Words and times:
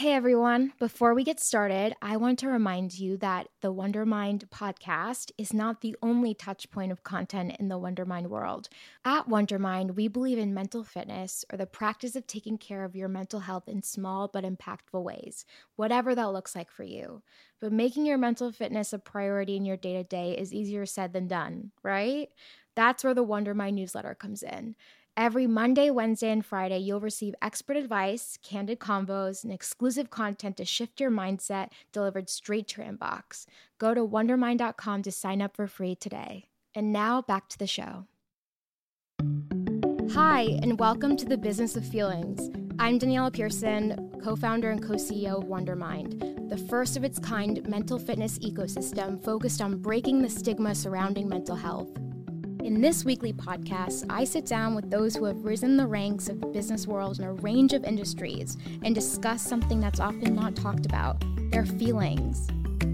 Hey 0.00 0.14
everyone, 0.14 0.72
before 0.78 1.12
we 1.12 1.24
get 1.24 1.38
started, 1.38 1.94
I 2.00 2.16
want 2.16 2.38
to 2.38 2.48
remind 2.48 2.98
you 2.98 3.18
that 3.18 3.48
the 3.60 3.70
Wondermind 3.70 4.48
podcast 4.48 5.30
is 5.36 5.52
not 5.52 5.82
the 5.82 5.94
only 6.00 6.32
touch 6.32 6.70
point 6.70 6.90
of 6.90 7.04
content 7.04 7.56
in 7.60 7.68
the 7.68 7.78
Wondermind 7.78 8.28
world. 8.28 8.70
At 9.04 9.28
Wondermind, 9.28 9.96
we 9.96 10.08
believe 10.08 10.38
in 10.38 10.54
mental 10.54 10.84
fitness 10.84 11.44
or 11.52 11.58
the 11.58 11.66
practice 11.66 12.16
of 12.16 12.26
taking 12.26 12.56
care 12.56 12.82
of 12.82 12.96
your 12.96 13.08
mental 13.08 13.40
health 13.40 13.68
in 13.68 13.82
small 13.82 14.26
but 14.26 14.42
impactful 14.42 15.04
ways, 15.04 15.44
whatever 15.76 16.14
that 16.14 16.32
looks 16.32 16.56
like 16.56 16.70
for 16.70 16.84
you. 16.84 17.20
But 17.60 17.70
making 17.70 18.06
your 18.06 18.16
mental 18.16 18.52
fitness 18.52 18.94
a 18.94 18.98
priority 18.98 19.56
in 19.56 19.66
your 19.66 19.76
day 19.76 19.92
to 19.98 20.04
day 20.04 20.32
is 20.32 20.54
easier 20.54 20.86
said 20.86 21.12
than 21.12 21.28
done, 21.28 21.72
right? 21.82 22.30
That's 22.74 23.04
where 23.04 23.12
the 23.12 23.26
Wondermind 23.26 23.74
newsletter 23.74 24.14
comes 24.14 24.42
in. 24.42 24.76
Every 25.16 25.46
Monday, 25.46 25.90
Wednesday, 25.90 26.30
and 26.30 26.44
Friday, 26.44 26.78
you'll 26.78 27.00
receive 27.00 27.34
expert 27.42 27.76
advice, 27.76 28.38
candid 28.42 28.78
convos, 28.78 29.42
and 29.42 29.52
exclusive 29.52 30.08
content 30.08 30.56
to 30.56 30.64
shift 30.64 31.00
your 31.00 31.10
mindset 31.10 31.70
delivered 31.92 32.30
straight 32.30 32.68
to 32.68 32.82
your 32.82 32.92
inbox. 32.92 33.44
Go 33.78 33.92
to 33.92 34.06
wondermind.com 34.06 35.02
to 35.02 35.12
sign 35.12 35.42
up 35.42 35.56
for 35.56 35.66
free 35.66 35.94
today. 35.94 36.46
And 36.74 36.92
now 36.92 37.22
back 37.22 37.48
to 37.48 37.58
the 37.58 37.66
show. 37.66 38.06
Hi, 40.12 40.58
and 40.62 40.78
welcome 40.78 41.16
to 41.16 41.26
the 41.26 41.36
Business 41.36 41.76
of 41.76 41.86
Feelings. 41.86 42.48
I'm 42.78 42.96
Daniella 42.98 43.32
Pierson, 43.32 44.12
co 44.22 44.36
founder 44.36 44.70
and 44.70 44.82
co 44.82 44.94
CEO 44.94 45.38
of 45.38 45.44
Wondermind, 45.44 46.48
the 46.48 46.56
first 46.56 46.96
of 46.96 47.04
its 47.04 47.18
kind 47.18 47.68
mental 47.68 47.98
fitness 47.98 48.38
ecosystem 48.38 49.22
focused 49.22 49.60
on 49.60 49.82
breaking 49.82 50.22
the 50.22 50.30
stigma 50.30 50.74
surrounding 50.74 51.28
mental 51.28 51.56
health. 51.56 51.90
In 52.62 52.82
this 52.82 53.06
weekly 53.06 53.32
podcast, 53.32 54.04
I 54.10 54.24
sit 54.24 54.44
down 54.44 54.74
with 54.74 54.90
those 54.90 55.16
who 55.16 55.24
have 55.24 55.46
risen 55.46 55.78
the 55.78 55.86
ranks 55.86 56.28
of 56.28 56.40
the 56.40 56.46
business 56.46 56.86
world 56.86 57.18
in 57.18 57.24
a 57.24 57.32
range 57.32 57.72
of 57.72 57.84
industries 57.84 58.58
and 58.82 58.94
discuss 58.94 59.40
something 59.40 59.80
that's 59.80 59.98
often 59.98 60.34
not 60.34 60.56
talked 60.56 60.84
about 60.84 61.24
their 61.50 61.64
feelings. 61.64 62.48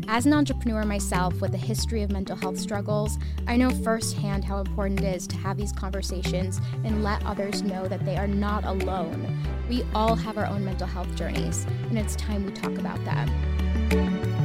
As 0.07 0.25
an 0.25 0.33
entrepreneur 0.33 0.85
myself 0.85 1.41
with 1.41 1.53
a 1.53 1.59
history 1.59 2.03
of 2.03 2.13
mental 2.13 2.37
health 2.37 2.59
struggles, 2.61 3.19
I 3.49 3.57
know 3.57 3.71
firsthand 3.71 4.45
how 4.45 4.61
important 4.61 5.01
it 5.01 5.17
is 5.17 5.27
to 5.29 5.37
have 5.39 5.57
these 5.57 5.73
conversations 5.73 6.61
and 6.85 7.03
let 7.03 7.27
others 7.27 7.63
know 7.63 7.89
that 7.89 8.05
they 8.05 8.17
are 8.17 8.29
not 8.29 8.65
alone. 8.65 9.37
We 9.69 9.85
all 9.97 10.15
have 10.15 10.39
our 10.39 10.47
own 10.47 10.65
mental 10.65 10.87
health 10.87 11.13
journeys, 11.17 11.67
and 11.89 11.99
it's 11.99 12.15
time 12.15 12.47
we 12.47 12.53
talk 12.53 12.79
about 12.79 13.05
them. 13.05 14.36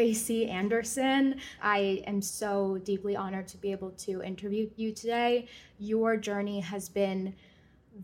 Tracy 0.00 0.48
Anderson. 0.48 1.38
I 1.60 2.02
am 2.06 2.22
so 2.22 2.78
deeply 2.84 3.16
honored 3.16 3.46
to 3.48 3.58
be 3.58 3.70
able 3.70 3.90
to 4.06 4.22
interview 4.22 4.70
you 4.76 4.92
today. 4.92 5.46
Your 5.78 6.16
journey 6.16 6.60
has 6.60 6.88
been 6.88 7.34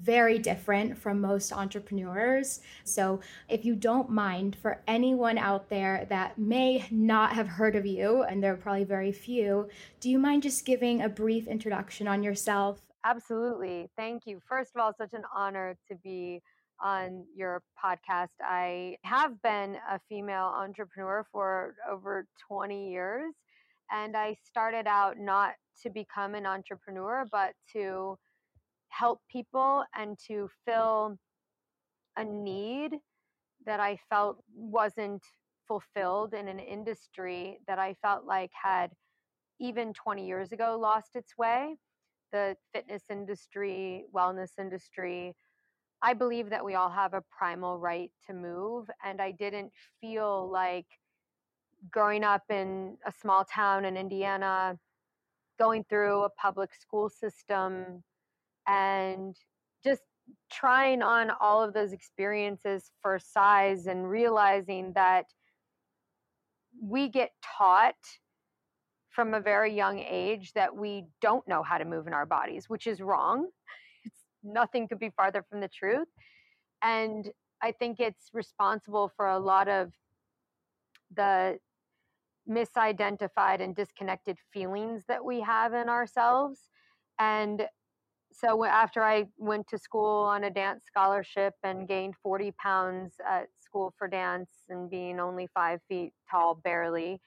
very 0.03 0.39
different 0.39 0.99
from 0.99 1.23
most 1.23 1.55
entrepreneurs. 1.55 2.61
So, 2.85 3.21
if 3.49 3.65
you 3.65 3.75
don't 3.75 4.11
mind, 4.11 4.57
for 4.57 4.83
anyone 4.87 5.39
out 5.39 5.71
there 5.71 6.05
that 6.11 6.37
may 6.37 6.87
not 6.91 7.33
have 7.33 7.49
heard 7.49 7.75
of 7.75 7.87
you, 7.87 8.25
and 8.25 8.45
there 8.45 8.53
are 8.53 8.59
probably 8.59 8.85
very 8.85 9.11
few, 9.11 9.67
do 9.99 10.11
you 10.11 10.19
mind 10.19 10.43
just 10.43 10.67
giving 10.67 11.01
a 11.01 11.09
brief 11.09 11.47
introduction 11.47 12.07
on 12.07 12.23
yourself? 12.23 12.83
Absolutely. 13.07 13.89
Thank 13.97 14.27
you. 14.27 14.43
First 14.47 14.73
of 14.75 14.83
all, 14.83 14.93
such 14.93 15.15
an 15.15 15.23
honor 15.35 15.79
to 15.89 15.95
be 16.05 16.43
on 16.83 17.25
your 17.35 17.63
podcast. 17.83 18.29
I 18.41 18.97
have 19.03 19.41
been 19.43 19.77
a 19.91 19.99
female 20.09 20.53
entrepreneur 20.57 21.25
for 21.33 21.75
over 21.91 22.27
20 22.49 22.91
years. 22.91 23.35
And 23.91 24.17
I 24.17 24.37
started 24.45 24.87
out 24.87 25.19
not 25.19 25.53
to 25.83 25.91
become 25.91 26.35
an 26.35 26.47
entrepreneur, 26.47 27.25
but 27.31 27.53
to 27.73 28.19
help 28.89 29.21
people 29.31 29.85
and 29.95 30.19
to 30.27 30.49
fill 30.65 31.17
a 32.17 32.25
need 32.25 32.93
that 33.65 33.81
I 33.81 33.99
felt 34.09 34.43
wasn't 34.55 35.23
fulfilled 35.69 36.35
in 36.35 36.49
an 36.49 36.59
industry 36.59 37.59
that 37.67 37.79
I 37.79 37.95
felt 38.03 38.25
like 38.25 38.51
had 38.61 38.91
even 39.61 39.93
20 39.93 40.27
years 40.27 40.53
ago 40.53 40.79
lost 40.81 41.17
its 41.17 41.37
way. 41.37 41.77
The 42.33 42.57
fitness 42.75 43.03
industry, 43.11 44.05
wellness 44.15 44.51
industry, 44.59 45.35
I 46.03 46.15
believe 46.15 46.51
that 46.51 46.65
we 46.65 46.75
all 46.75 46.91
have 46.91 47.15
a 47.15 47.23
primal 47.37 47.79
right 47.79 48.11
to 48.27 48.35
move. 48.35 48.89
And 49.05 49.21
I 49.21 49.33
didn't 49.33 49.73
feel 50.01 50.49
like 50.51 50.87
growing 51.91 52.25
up 52.25 52.43
in 52.51 52.97
a 53.07 53.13
small 53.13 53.45
town 53.45 53.85
in 53.85 53.97
Indiana, 53.97 54.79
going 55.59 55.85
through 55.89 56.23
a 56.23 56.31
public 56.31 56.75
school 56.75 57.09
system, 57.09 58.03
and 58.67 59.37
just 59.85 60.03
trying 60.53 61.03
on 61.03 61.31
all 61.41 61.63
of 61.63 61.73
those 61.73 61.93
experiences 61.93 62.91
for 63.01 63.19
size 63.19 63.87
and 63.87 64.09
realizing 64.09 64.93
that 64.95 65.27
we 66.83 67.09
get 67.09 67.31
taught 67.43 67.95
from 69.09 69.33
a 69.33 69.41
very 69.41 69.75
young 69.75 69.99
age 69.99 70.53
that 70.53 70.77
we 70.77 71.05
don't 71.23 71.47
know 71.49 71.63
how 71.63 71.79
to 71.79 71.85
move 71.85 72.07
in 72.07 72.13
our 72.13 72.27
bodies, 72.27 72.69
which 72.69 72.87
is 72.87 73.01
wrong 73.01 73.49
nothing 74.47 74.89
could 74.89 74.99
be 74.99 75.11
farther 75.11 75.45
from 75.49 75.61
the 75.61 75.69
truth. 75.69 76.09
And 76.83 77.31
I 77.63 77.73
think 77.73 78.01
it's 78.01 78.31
responsible 78.33 79.11
for 79.17 79.29
a 79.29 79.39
lot 79.39 79.69
of 79.69 79.93
the 81.15 81.59
misidentified 82.49 83.61
and 83.61 83.75
disconnected 83.75 84.39
feelings 84.53 85.05
that 85.09 85.25
we 85.25 85.41
have 85.41 85.75
in 85.75 85.89
ourselves. 85.89 86.61
And 87.19 87.67
so 88.33 88.65
after 88.65 89.03
I 89.03 89.27
went 89.39 89.67
to 89.69 89.79
school 89.79 90.25
on 90.25 90.45
a 90.45 90.51
dance 90.51 90.85
scholarship 90.87 91.55
and 91.65 91.89
gained 91.89 92.15
40 92.23 92.53
pounds 92.63 93.15
at 93.29 93.49
school 93.59 93.95
for 93.99 94.07
dance 94.07 94.51
and 94.69 94.91
being 94.91 95.19
only 95.19 95.49
five 95.55 95.81
feet 95.89 96.13
tall, 96.31 96.61
barely, 96.63 97.21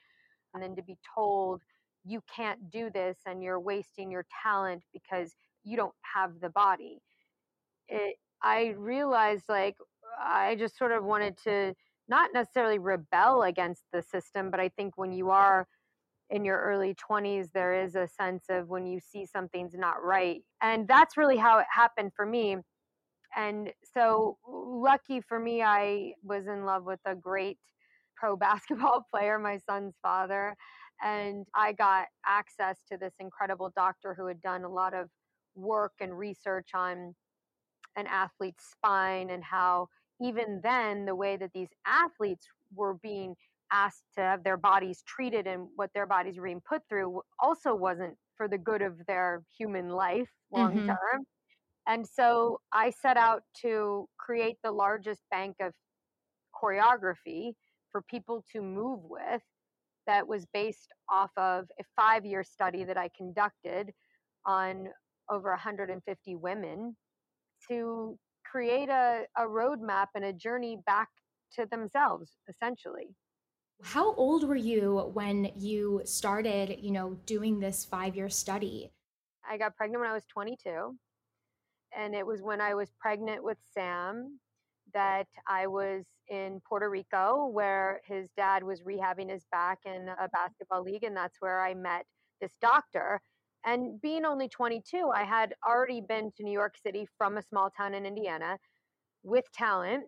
and 0.54 0.62
then 0.62 0.76
to 0.76 0.82
be 0.82 0.96
told 1.14 1.62
you 2.04 2.22
can't 2.34 2.70
do 2.70 2.90
this 2.90 3.18
and 3.26 3.42
you're 3.42 3.60
wasting 3.60 4.10
your 4.10 4.24
talent 4.42 4.82
because 4.92 5.34
you 5.64 5.76
don't 5.76 5.94
have 6.14 6.40
the 6.40 6.48
body 6.48 7.00
it, 7.90 8.16
I 8.42 8.74
realized 8.78 9.44
like 9.48 9.76
I 10.18 10.56
just 10.56 10.78
sort 10.78 10.92
of 10.92 11.04
wanted 11.04 11.36
to 11.44 11.74
not 12.08 12.30
necessarily 12.34 12.78
rebel 12.78 13.42
against 13.42 13.84
the 13.92 14.02
system, 14.02 14.50
but 14.50 14.60
I 14.60 14.68
think 14.70 14.96
when 14.96 15.12
you 15.12 15.30
are 15.30 15.66
in 16.30 16.44
your 16.44 16.60
early 16.60 16.94
20s, 16.94 17.50
there 17.52 17.74
is 17.74 17.94
a 17.96 18.06
sense 18.06 18.44
of 18.48 18.68
when 18.68 18.86
you 18.86 19.00
see 19.00 19.26
something's 19.26 19.74
not 19.74 20.02
right. 20.02 20.42
And 20.62 20.86
that's 20.86 21.16
really 21.16 21.36
how 21.36 21.58
it 21.58 21.66
happened 21.72 22.12
for 22.14 22.24
me. 22.24 22.56
And 23.36 23.72
so, 23.94 24.38
lucky 24.48 25.20
for 25.20 25.38
me, 25.38 25.62
I 25.62 26.14
was 26.24 26.46
in 26.46 26.64
love 26.64 26.84
with 26.84 27.00
a 27.04 27.14
great 27.14 27.58
pro 28.16 28.36
basketball 28.36 29.06
player, 29.12 29.38
my 29.38 29.58
son's 29.58 29.94
father. 30.02 30.56
And 31.02 31.46
I 31.54 31.72
got 31.72 32.06
access 32.26 32.78
to 32.90 32.98
this 32.98 33.14
incredible 33.20 33.72
doctor 33.74 34.14
who 34.14 34.26
had 34.26 34.40
done 34.42 34.64
a 34.64 34.68
lot 34.68 34.94
of 34.94 35.08
work 35.54 35.92
and 36.00 36.16
research 36.16 36.70
on 36.74 37.14
an 38.00 38.06
athlete's 38.06 38.64
spine 38.72 39.30
and 39.30 39.44
how, 39.44 39.88
even 40.20 40.60
then, 40.62 41.04
the 41.04 41.14
way 41.14 41.36
that 41.36 41.50
these 41.54 41.70
athletes 41.86 42.46
were 42.74 42.94
being 42.94 43.34
asked 43.72 44.02
to 44.16 44.20
have 44.20 44.42
their 44.42 44.56
bodies 44.56 45.02
treated 45.06 45.46
and 45.46 45.68
what 45.76 45.90
their 45.94 46.06
bodies 46.06 46.36
were 46.36 46.44
being 46.44 46.62
put 46.68 46.82
through 46.88 47.22
also 47.40 47.74
wasn't 47.74 48.16
for 48.36 48.48
the 48.48 48.58
good 48.58 48.82
of 48.82 48.94
their 49.06 49.42
human 49.56 49.88
life 49.88 50.28
long 50.52 50.74
term. 50.74 50.88
Mm-hmm. 50.88 51.22
And 51.86 52.06
so 52.06 52.60
I 52.72 52.90
set 52.90 53.16
out 53.16 53.42
to 53.62 54.08
create 54.18 54.56
the 54.62 54.72
largest 54.72 55.22
bank 55.30 55.56
of 55.60 55.72
choreography 56.54 57.52
for 57.90 58.02
people 58.02 58.44
to 58.52 58.60
move 58.60 59.00
with 59.04 59.42
that 60.06 60.26
was 60.26 60.46
based 60.52 60.92
off 61.10 61.30
of 61.36 61.66
a 61.80 61.84
five 61.96 62.24
year 62.24 62.42
study 62.44 62.84
that 62.84 62.96
I 62.96 63.10
conducted 63.16 63.92
on 64.46 64.88
over 65.30 65.50
150 65.50 66.36
women 66.36 66.96
to 67.68 68.18
create 68.44 68.88
a, 68.88 69.22
a 69.36 69.42
roadmap 69.42 70.06
and 70.14 70.24
a 70.24 70.32
journey 70.32 70.78
back 70.86 71.08
to 71.54 71.66
themselves, 71.66 72.32
essentially. 72.48 73.14
How 73.82 74.14
old 74.14 74.46
were 74.46 74.56
you 74.56 75.10
when 75.14 75.50
you 75.56 76.02
started, 76.04 76.78
you 76.80 76.90
know, 76.90 77.16
doing 77.26 77.58
this 77.58 77.84
five 77.84 78.14
year 78.14 78.28
study? 78.28 78.92
I 79.48 79.56
got 79.56 79.76
pregnant 79.76 80.02
when 80.02 80.10
I 80.10 80.14
was 80.14 80.26
22. 80.26 80.96
And 81.96 82.14
it 82.14 82.24
was 82.24 82.42
when 82.42 82.60
I 82.60 82.74
was 82.74 82.92
pregnant 83.00 83.42
with 83.42 83.58
Sam 83.72 84.38
that 84.92 85.26
I 85.48 85.66
was 85.66 86.04
in 86.28 86.60
Puerto 86.68 86.88
Rico 86.88 87.46
where 87.46 88.00
his 88.06 88.28
dad 88.36 88.62
was 88.62 88.82
rehabbing 88.82 89.30
his 89.30 89.44
back 89.50 89.78
in 89.84 90.08
a 90.08 90.28
basketball 90.28 90.82
league. 90.82 91.04
And 91.04 91.16
that's 91.16 91.36
where 91.40 91.60
I 91.60 91.74
met 91.74 92.04
this 92.40 92.52
doctor. 92.60 93.20
And 93.64 94.00
being 94.00 94.24
only 94.24 94.48
22, 94.48 95.10
I 95.14 95.24
had 95.24 95.54
already 95.66 96.00
been 96.00 96.32
to 96.36 96.42
New 96.42 96.52
York 96.52 96.76
City 96.82 97.06
from 97.18 97.36
a 97.36 97.42
small 97.42 97.70
town 97.70 97.94
in 97.94 98.06
Indiana 98.06 98.58
with 99.22 99.44
talent. 99.52 100.04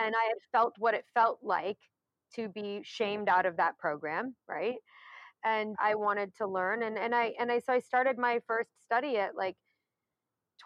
And 0.00 0.14
I 0.14 0.24
had 0.28 0.38
felt 0.52 0.74
what 0.78 0.94
it 0.94 1.04
felt 1.14 1.38
like 1.42 1.78
to 2.34 2.48
be 2.48 2.80
shamed 2.82 3.28
out 3.28 3.46
of 3.46 3.56
that 3.58 3.78
program, 3.78 4.34
right? 4.48 4.76
And 5.44 5.76
I 5.80 5.94
wanted 5.94 6.34
to 6.38 6.46
learn. 6.46 6.82
And, 6.82 6.98
and 6.98 7.14
I, 7.14 7.34
and 7.38 7.52
I, 7.52 7.60
so 7.60 7.72
I 7.72 7.78
started 7.80 8.18
my 8.18 8.40
first 8.46 8.70
study 8.84 9.16
at 9.16 9.36
like 9.36 9.56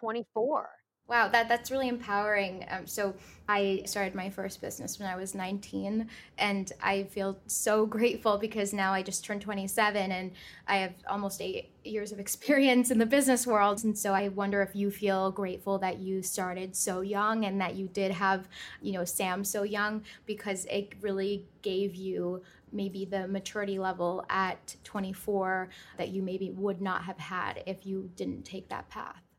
24 0.00 0.70
Wow, 1.11 1.27
that 1.27 1.49
that's 1.49 1.73
really 1.73 1.89
empowering. 1.89 2.65
Um, 2.71 2.87
so 2.87 3.17
I 3.49 3.83
started 3.85 4.15
my 4.15 4.31
first 4.31 4.61
business 4.61 5.01
when 5.01 5.09
I 5.09 5.17
was 5.17 5.35
19, 5.35 6.09
and 6.39 6.73
I 6.81 7.03
feel 7.03 7.37
so 7.49 7.85
grateful 7.97 8.39
because 8.39 8.73
now 8.73 8.93
I 8.93 9.03
just 9.03 9.25
turned 9.25 9.43
27 9.43 10.12
and 10.12 10.31
I 10.69 10.77
have 10.77 10.95
almost 11.09 11.43
eight 11.43 11.73
years 11.83 12.12
of 12.12 12.21
experience 12.27 12.93
in 12.93 12.99
the 12.99 13.07
business 13.07 13.45
world. 13.45 13.83
And 13.83 13.99
so 13.99 14.12
I 14.15 14.29
wonder 14.29 14.62
if 14.62 14.77
you 14.77 14.93
feel 14.93 15.33
grateful 15.33 15.79
that 15.79 15.99
you 15.99 16.23
started 16.23 16.77
so 16.77 17.01
young 17.01 17.45
and 17.45 17.61
that 17.61 17.75
you 17.75 17.89
did 17.89 18.13
have, 18.13 18.47
you 18.81 18.93
know, 18.93 19.05
Sam 19.05 19.43
so 19.43 19.65
young 19.65 20.05
because 20.27 20.65
it 20.67 20.93
really 21.01 21.45
gave 21.63 21.97
you 21.97 22.41
maybe 22.71 23.05
the 23.05 23.27
maturity 23.27 23.81
level 23.81 24.25
at 24.31 24.77
24 24.85 25.71
that 25.99 26.11
you 26.11 26.23
maybe 26.23 26.51
would 26.51 26.81
not 26.81 27.03
have 27.03 27.19
had 27.19 27.65
if 27.67 27.85
you 27.85 28.11
didn't 28.15 28.45
take 28.45 28.69
that 28.69 28.89
path. 28.89 29.30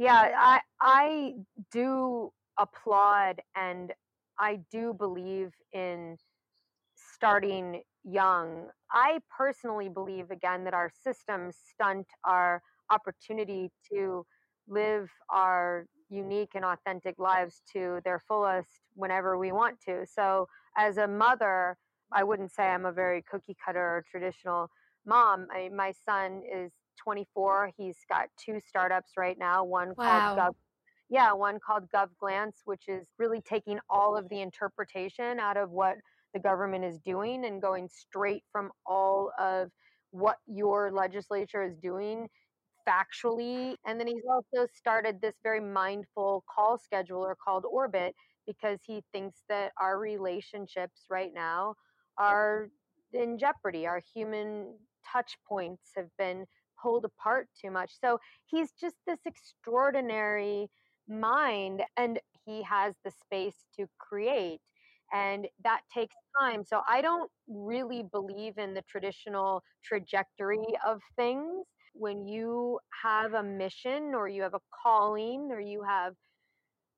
Yeah, 0.00 0.30
I 0.38 0.60
I 0.80 1.34
do 1.70 2.32
applaud 2.58 3.42
and 3.54 3.92
I 4.38 4.60
do 4.72 4.94
believe 4.94 5.52
in 5.74 6.16
starting 6.96 7.82
young. 8.02 8.68
I 8.90 9.18
personally 9.36 9.90
believe 9.90 10.30
again 10.30 10.64
that 10.64 10.72
our 10.72 10.90
systems 11.04 11.58
stunt 11.74 12.06
our 12.24 12.62
opportunity 12.90 13.70
to 13.92 14.24
live 14.66 15.10
our 15.28 15.84
unique 16.08 16.52
and 16.54 16.64
authentic 16.64 17.18
lives 17.18 17.60
to 17.74 18.00
their 18.02 18.20
fullest 18.26 18.80
whenever 18.94 19.36
we 19.36 19.52
want 19.52 19.80
to. 19.86 20.06
So, 20.06 20.48
as 20.78 20.96
a 20.96 21.08
mother, 21.08 21.76
I 22.10 22.24
wouldn't 22.24 22.52
say 22.52 22.62
I'm 22.64 22.86
a 22.86 22.92
very 22.92 23.22
cookie 23.30 23.56
cutter 23.62 23.80
or 23.82 24.02
traditional 24.10 24.70
mom. 25.04 25.48
I, 25.52 25.68
my 25.68 25.92
son 25.92 26.40
is 26.50 26.72
24. 27.02 27.72
He's 27.76 27.96
got 28.08 28.28
two 28.38 28.60
startups 28.66 29.12
right 29.16 29.38
now. 29.38 29.64
One 29.64 29.94
wow. 29.96 30.34
called 30.34 30.38
Gov, 30.38 30.54
yeah, 31.08 31.32
one 31.32 31.58
called 31.64 31.84
Gov 31.94 32.08
Glance, 32.18 32.62
which 32.64 32.88
is 32.88 33.06
really 33.18 33.40
taking 33.40 33.78
all 33.88 34.16
of 34.16 34.28
the 34.28 34.40
interpretation 34.40 35.40
out 35.40 35.56
of 35.56 35.70
what 35.70 35.96
the 36.34 36.40
government 36.40 36.84
is 36.84 36.98
doing 36.98 37.44
and 37.44 37.60
going 37.60 37.88
straight 37.88 38.44
from 38.52 38.70
all 38.86 39.32
of 39.38 39.70
what 40.12 40.36
your 40.46 40.90
legislature 40.92 41.62
is 41.62 41.76
doing 41.76 42.28
factually. 42.88 43.74
And 43.86 43.98
then 43.98 44.06
he's 44.06 44.22
also 44.28 44.66
started 44.74 45.20
this 45.20 45.34
very 45.42 45.60
mindful 45.60 46.44
call 46.52 46.78
scheduler 46.78 47.34
called 47.42 47.64
Orbit 47.70 48.14
because 48.46 48.78
he 48.84 49.02
thinks 49.12 49.42
that 49.48 49.72
our 49.80 49.98
relationships 49.98 51.04
right 51.08 51.32
now 51.34 51.74
are 52.18 52.68
in 53.12 53.38
jeopardy. 53.38 53.86
Our 53.86 54.00
human 54.14 54.74
touch 55.10 55.36
points 55.48 55.90
have 55.96 56.08
been 56.18 56.46
pulled 56.80 57.04
apart 57.04 57.48
too 57.60 57.70
much. 57.70 57.92
So 58.00 58.18
he's 58.46 58.72
just 58.72 58.96
this 59.06 59.20
extraordinary 59.26 60.68
mind 61.08 61.82
and 61.96 62.20
he 62.44 62.62
has 62.62 62.94
the 63.04 63.10
space 63.10 63.64
to 63.78 63.86
create 63.98 64.60
and 65.12 65.46
that 65.64 65.80
takes 65.92 66.14
time. 66.40 66.64
So 66.64 66.82
I 66.88 67.00
don't 67.00 67.30
really 67.48 68.04
believe 68.10 68.58
in 68.58 68.74
the 68.74 68.82
traditional 68.82 69.62
trajectory 69.84 70.64
of 70.86 71.00
things. 71.16 71.66
When 71.94 72.26
you 72.26 72.78
have 73.02 73.34
a 73.34 73.42
mission 73.42 74.14
or 74.14 74.28
you 74.28 74.42
have 74.42 74.54
a 74.54 74.60
calling 74.82 75.48
or 75.50 75.60
you 75.60 75.82
have 75.82 76.14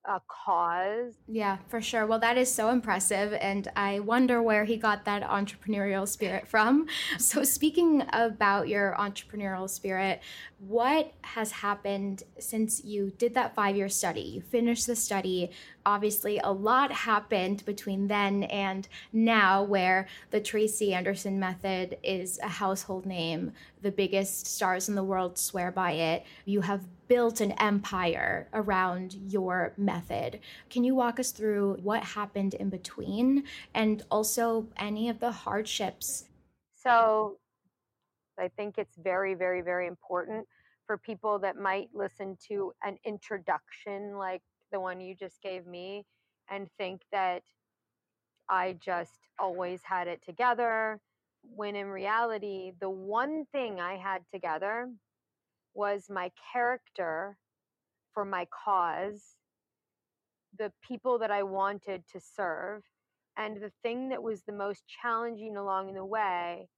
a 0.04 0.20
cause. 0.26 1.14
Yeah, 1.28 1.58
for 1.68 1.80
sure. 1.80 2.06
Well, 2.06 2.18
that 2.18 2.36
is 2.36 2.52
so 2.52 2.70
impressive. 2.70 3.32
And 3.34 3.68
I 3.76 4.00
wonder 4.00 4.42
where 4.42 4.64
he 4.64 4.76
got 4.76 5.04
that 5.04 5.22
entrepreneurial 5.22 6.08
spirit 6.08 6.48
from. 6.48 6.86
So, 7.18 7.44
speaking 7.44 8.04
about 8.12 8.68
your 8.68 8.96
entrepreneurial 8.98 9.70
spirit, 9.70 10.20
what 10.58 11.12
has 11.22 11.50
happened 11.50 12.24
since 12.38 12.82
you 12.84 13.12
did 13.16 13.34
that 13.34 13.54
five 13.54 13.76
year 13.76 13.88
study? 13.88 14.20
You 14.20 14.40
finished 14.40 14.86
the 14.86 14.96
study. 14.96 15.50
Obviously, 15.86 16.38
a 16.38 16.50
lot 16.50 16.92
happened 16.92 17.64
between 17.64 18.08
then 18.08 18.44
and 18.44 18.88
now, 19.12 19.62
where 19.62 20.08
the 20.30 20.40
Tracy 20.40 20.94
Anderson 20.94 21.38
method 21.38 21.98
is 22.02 22.38
a 22.42 22.48
household 22.48 23.06
name. 23.06 23.52
The 23.82 23.90
biggest 23.90 24.46
stars 24.46 24.88
in 24.88 24.94
the 24.94 25.04
world 25.04 25.38
swear 25.38 25.70
by 25.70 25.92
it. 25.92 26.24
You 26.44 26.60
have 26.62 26.82
built 27.12 27.42
an 27.42 27.52
empire 27.60 28.48
around 28.54 29.12
your 29.12 29.74
method. 29.76 30.40
Can 30.70 30.82
you 30.82 30.94
walk 30.94 31.20
us 31.20 31.30
through 31.30 31.74
what 31.82 32.02
happened 32.02 32.54
in 32.54 32.70
between 32.70 33.44
and 33.74 34.02
also 34.10 34.66
any 34.78 35.10
of 35.10 35.20
the 35.20 35.30
hardships? 35.30 36.24
So, 36.74 37.36
I 38.38 38.48
think 38.48 38.78
it's 38.78 38.96
very, 38.96 39.34
very, 39.34 39.60
very 39.60 39.88
important 39.88 40.46
for 40.86 40.96
people 40.96 41.38
that 41.40 41.58
might 41.58 41.90
listen 41.92 42.38
to 42.48 42.72
an 42.82 42.96
introduction 43.04 44.16
like 44.16 44.40
the 44.72 44.80
one 44.80 44.98
you 44.98 45.14
just 45.14 45.42
gave 45.42 45.66
me 45.66 46.06
and 46.48 46.66
think 46.78 47.02
that 47.12 47.42
I 48.48 48.78
just 48.82 49.28
always 49.38 49.82
had 49.82 50.08
it 50.08 50.24
together. 50.24 50.98
When 51.42 51.76
in 51.76 51.88
reality, 51.88 52.72
the 52.80 52.88
one 52.88 53.44
thing 53.52 53.80
I 53.80 53.98
had 53.98 54.22
together 54.32 54.88
was 55.74 56.08
my 56.10 56.30
character 56.52 57.36
for 58.12 58.24
my 58.24 58.46
cause, 58.64 59.36
the 60.58 60.72
people 60.86 61.18
that 61.18 61.30
I 61.30 61.42
wanted 61.42 62.04
to 62.12 62.20
serve. 62.20 62.82
And 63.38 63.56
the 63.56 63.72
thing 63.82 64.10
that 64.10 64.22
was 64.22 64.42
the 64.42 64.52
most 64.52 64.82
challenging 64.86 65.56
along 65.56 65.94
the 65.94 66.04
way 66.04 66.68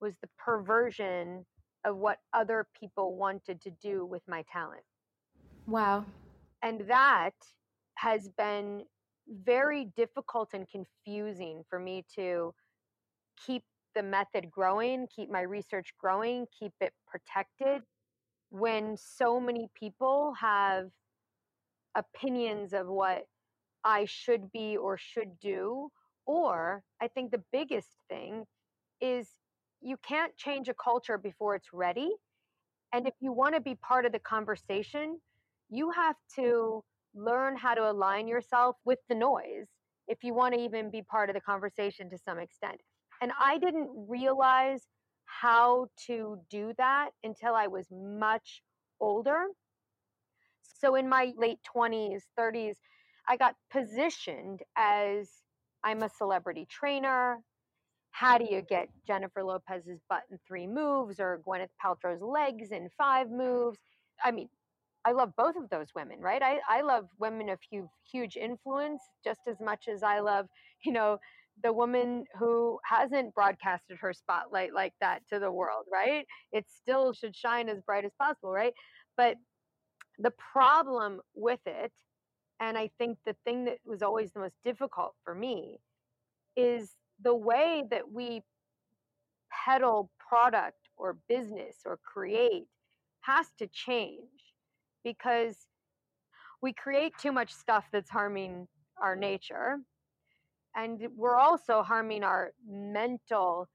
was 0.00 0.14
the 0.20 0.28
perversion 0.38 1.44
of 1.84 1.96
what 1.96 2.18
other 2.32 2.66
people 2.78 3.16
wanted 3.16 3.60
to 3.62 3.70
do 3.82 4.06
with 4.06 4.22
my 4.28 4.44
talent. 4.50 4.84
Wow. 5.66 6.04
And 6.62 6.82
that 6.88 7.34
has 7.96 8.28
been 8.38 8.84
very 9.28 9.86
difficult 9.96 10.50
and 10.54 10.66
confusing 10.68 11.62
for 11.68 11.78
me 11.78 12.04
to 12.14 12.54
keep 13.44 13.64
the 13.94 14.02
method 14.02 14.50
growing, 14.50 15.06
keep 15.14 15.30
my 15.30 15.42
research 15.42 15.94
growing, 15.98 16.46
keep 16.58 16.72
it 16.80 16.92
protected 17.06 17.82
when 18.54 18.96
so 18.96 19.40
many 19.40 19.68
people 19.74 20.32
have 20.40 20.88
opinions 21.96 22.72
of 22.72 22.86
what 22.86 23.26
I 23.82 24.04
should 24.04 24.52
be 24.52 24.76
or 24.76 24.96
should 24.96 25.40
do. 25.40 25.90
Or 26.24 26.84
I 27.02 27.08
think 27.08 27.32
the 27.32 27.42
biggest 27.50 27.88
thing 28.08 28.44
is 29.00 29.28
you 29.80 29.96
can't 30.06 30.36
change 30.36 30.68
a 30.68 30.74
culture 30.74 31.18
before 31.18 31.56
it's 31.56 31.72
ready. 31.72 32.10
And 32.92 33.08
if 33.08 33.14
you 33.20 33.32
want 33.32 33.56
to 33.56 33.60
be 33.60 33.74
part 33.74 34.06
of 34.06 34.12
the 34.12 34.20
conversation, 34.20 35.18
you 35.68 35.90
have 35.90 36.14
to 36.36 36.84
learn 37.12 37.56
how 37.56 37.74
to 37.74 37.90
align 37.90 38.28
yourself 38.28 38.76
with 38.84 39.00
the 39.08 39.16
noise 39.16 39.66
if 40.06 40.22
you 40.22 40.32
want 40.32 40.54
to 40.54 40.60
even 40.60 40.92
be 40.92 41.02
part 41.02 41.28
of 41.28 41.34
the 41.34 41.40
conversation 41.40 42.08
to 42.10 42.18
some 42.18 42.38
extent. 42.38 42.80
And 43.20 43.32
I 43.40 43.58
didn't 43.58 43.90
realize 43.92 44.86
how 45.26 45.88
to 46.06 46.38
do 46.50 46.72
that 46.78 47.10
until 47.22 47.54
I 47.54 47.66
was 47.66 47.86
much 47.90 48.62
older. 49.00 49.46
So 50.62 50.94
in 50.94 51.08
my 51.08 51.32
late 51.36 51.58
20s, 51.74 52.22
30s, 52.38 52.76
I 53.26 53.36
got 53.36 53.54
positioned 53.70 54.60
as 54.76 55.30
I'm 55.82 56.02
a 56.02 56.08
celebrity 56.08 56.66
trainer. 56.70 57.38
How 58.10 58.38
do 58.38 58.46
you 58.48 58.62
get 58.62 58.88
Jennifer 59.06 59.42
Lopez's 59.42 60.00
butt 60.08 60.22
in 60.30 60.38
three 60.46 60.66
moves 60.66 61.18
or 61.18 61.40
Gwyneth 61.46 61.70
Paltrow's 61.82 62.22
legs 62.22 62.70
in 62.70 62.88
five 62.96 63.30
moves? 63.30 63.78
I 64.22 64.30
mean, 64.30 64.48
I 65.04 65.12
love 65.12 65.32
both 65.36 65.56
of 65.56 65.68
those 65.68 65.88
women, 65.94 66.20
right? 66.20 66.42
I, 66.42 66.60
I 66.68 66.80
love 66.80 67.08
women 67.18 67.50
of 67.50 67.58
huge, 67.70 67.88
huge 68.10 68.36
influence 68.36 69.02
just 69.22 69.40
as 69.46 69.60
much 69.60 69.88
as 69.88 70.02
I 70.02 70.20
love, 70.20 70.46
you 70.84 70.92
know, 70.92 71.18
the 71.62 71.72
woman 71.72 72.24
who 72.38 72.78
hasn't 72.84 73.34
broadcasted 73.34 73.96
her 74.00 74.12
spotlight 74.12 74.74
like 74.74 74.92
that 75.00 75.22
to 75.32 75.38
the 75.38 75.50
world, 75.50 75.84
right? 75.92 76.26
It 76.52 76.66
still 76.68 77.12
should 77.12 77.36
shine 77.36 77.68
as 77.68 77.80
bright 77.80 78.04
as 78.04 78.12
possible, 78.20 78.52
right? 78.52 78.74
But 79.16 79.36
the 80.18 80.32
problem 80.52 81.20
with 81.34 81.60
it, 81.66 81.92
and 82.60 82.76
I 82.76 82.90
think 82.98 83.18
the 83.24 83.36
thing 83.44 83.64
that 83.66 83.78
was 83.84 84.02
always 84.02 84.32
the 84.32 84.40
most 84.40 84.56
difficult 84.64 85.14
for 85.24 85.34
me, 85.34 85.78
is 86.56 86.92
the 87.22 87.34
way 87.34 87.84
that 87.90 88.10
we 88.12 88.42
peddle 89.64 90.10
product 90.18 90.78
or 90.96 91.16
business 91.28 91.76
or 91.84 91.98
create 92.04 92.66
has 93.20 93.46
to 93.58 93.66
change 93.68 94.28
because 95.02 95.56
we 96.60 96.72
create 96.72 97.12
too 97.20 97.32
much 97.32 97.52
stuff 97.52 97.84
that's 97.92 98.10
harming 98.10 98.66
our 99.00 99.16
nature 99.16 99.78
and 100.76 101.00
we're 101.16 101.36
also 101.36 101.82
harming 101.82 102.24
our 102.24 102.52
mental 102.68 103.68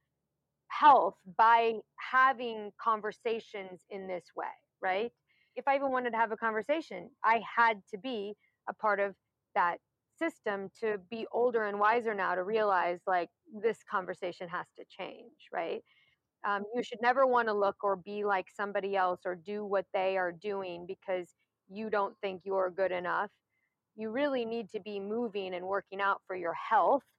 health 0.68 1.16
by 1.38 1.74
having 1.98 2.72
conversations 2.82 3.82
in 3.90 4.08
this 4.08 4.26
way 4.36 4.46
right 4.82 5.12
if 5.56 5.68
i 5.68 5.76
even 5.76 5.92
wanted 5.92 6.12
to 6.12 6.18
have 6.18 6.32
a 6.32 6.38
conversation 6.38 7.10
i 7.24 7.42
had 7.58 7.82
to 7.90 7.98
be 7.98 8.36
a 8.70 8.74
part 8.74 9.00
of 9.00 9.16
that 9.56 9.78
system 10.18 10.70
to 10.80 10.98
be 11.10 11.26
older 11.32 11.64
and 11.64 11.80
wiser 11.80 12.14
now 12.14 12.36
to 12.36 12.44
realize 12.44 13.00
like 13.08 13.30
this 13.64 13.80
conversation 13.90 14.48
has 14.48 14.68
to 14.78 14.86
change 14.90 15.48
right 15.52 15.82
um, 16.48 16.64
you 16.76 16.84
should 16.84 17.02
never 17.02 17.26
want 17.28 17.48
to 17.48 17.54
look 17.54 17.84
or 17.84 17.96
be 17.98 18.24
like 18.24 18.48
somebody 18.56 18.96
else 18.96 19.22
or 19.26 19.36
do 19.36 19.66
what 19.66 19.86
they 19.94 20.18
are 20.18 20.32
doing 20.32 20.86
because 20.88 21.28
you 21.70 21.90
don't 21.90 22.16
think 22.22 22.42
you're 22.46 22.72
good 22.72 22.92
enough. 22.92 23.30
You 24.00 24.12
really 24.12 24.46
need 24.46 24.70
to 24.70 24.80
be 24.80 24.98
moving 24.98 25.54
and 25.54 25.66
working 25.66 26.00
out 26.00 26.22
for 26.26 26.36
your 26.36 26.54
health. 26.54 27.04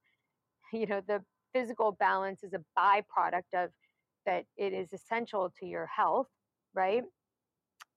You 0.72 0.86
know, 0.86 1.00
the 1.04 1.20
physical 1.52 1.96
balance 1.98 2.44
is 2.44 2.52
a 2.54 2.62
byproduct 2.78 3.64
of 3.64 3.70
that 4.24 4.44
it 4.56 4.72
is 4.72 4.92
essential 4.92 5.52
to 5.58 5.66
your 5.66 5.86
health, 5.86 6.28
right? 6.74 7.02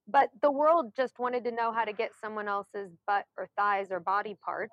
But 0.08 0.30
the 0.42 0.50
world 0.50 0.94
just 0.98 1.20
wanted 1.20 1.44
to 1.44 1.52
know 1.52 1.72
how 1.72 1.86
to 1.86 1.94
get 1.94 2.14
someone 2.20 2.48
else's 2.48 2.90
butt 3.06 3.26
or 3.38 3.48
thighs 3.56 3.92
or 3.92 4.00
body 4.00 4.36
part. 4.44 4.72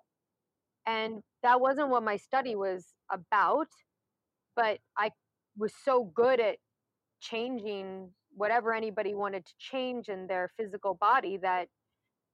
And 0.87 1.23
that 1.43 1.61
wasn't 1.61 1.90
what 1.90 2.02
my 2.02 2.17
study 2.17 2.57
was 2.57 2.87
about. 3.12 3.69
But 4.57 4.79
I 4.97 5.11
was 5.59 5.75
so 5.85 6.05
good 6.05 6.40
at 6.40 6.57
changing 7.21 8.09
whatever 8.35 8.73
anybody 8.73 9.14
wanted 9.14 9.45
to 9.45 9.52
change 9.59 10.09
in 10.09 10.26
their 10.26 10.50
physical 10.57 10.95
body 10.95 11.37
that 11.43 11.69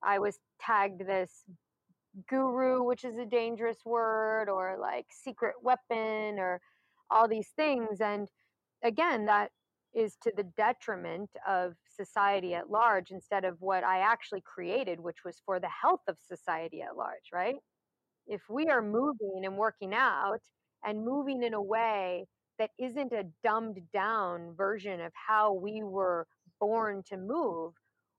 I 0.01 0.21
was 0.21 0.39
tagged 0.61 1.01
this 1.01 1.43
guru, 2.29 2.83
which 2.83 3.05
is 3.05 3.17
a 3.19 3.27
dangerous 3.27 3.79
word, 3.85 4.49
or 4.49 4.77
like 4.81 5.07
secret 5.11 5.55
weapon, 5.63 6.39
or 6.39 6.61
all 7.11 7.29
these 7.29 7.49
things. 7.57 8.01
And 8.01 8.29
again, 8.85 9.27
that 9.27 9.51
is 9.95 10.17
to 10.23 10.33
the 10.37 10.45
detriment 10.45 11.31
of 11.49 11.75
society 11.89 12.55
at 12.55 12.71
large 12.71 13.11
instead 13.11 13.45
of 13.45 13.57
what 13.61 13.85
I 13.85 14.01
actually 14.01 14.43
created, 14.43 15.01
which 15.01 15.25
was 15.25 15.41
for 15.47 15.59
the 15.61 15.69
health 15.71 16.03
of 16.09 16.19
society 16.21 16.83
at 16.83 16.97
large, 16.97 17.31
right? 17.33 17.57
If 18.27 18.43
we 18.51 18.69
are 18.69 18.83
moving 18.83 19.43
and 19.45 19.57
working 19.57 19.95
out 19.95 20.41
and 20.85 21.05
moving 21.05 21.43
in 21.43 21.55
a 21.55 21.63
way 21.63 22.27
that 22.59 22.71
isn't 22.79 23.13
a 23.13 23.25
dumbed 23.45 23.81
down 23.93 24.55
version 24.57 25.01
of 25.01 25.13
how 25.15 25.55
we 25.55 25.83
were 25.83 26.27
born 26.61 27.03
to 27.09 27.17
move, 27.17 27.75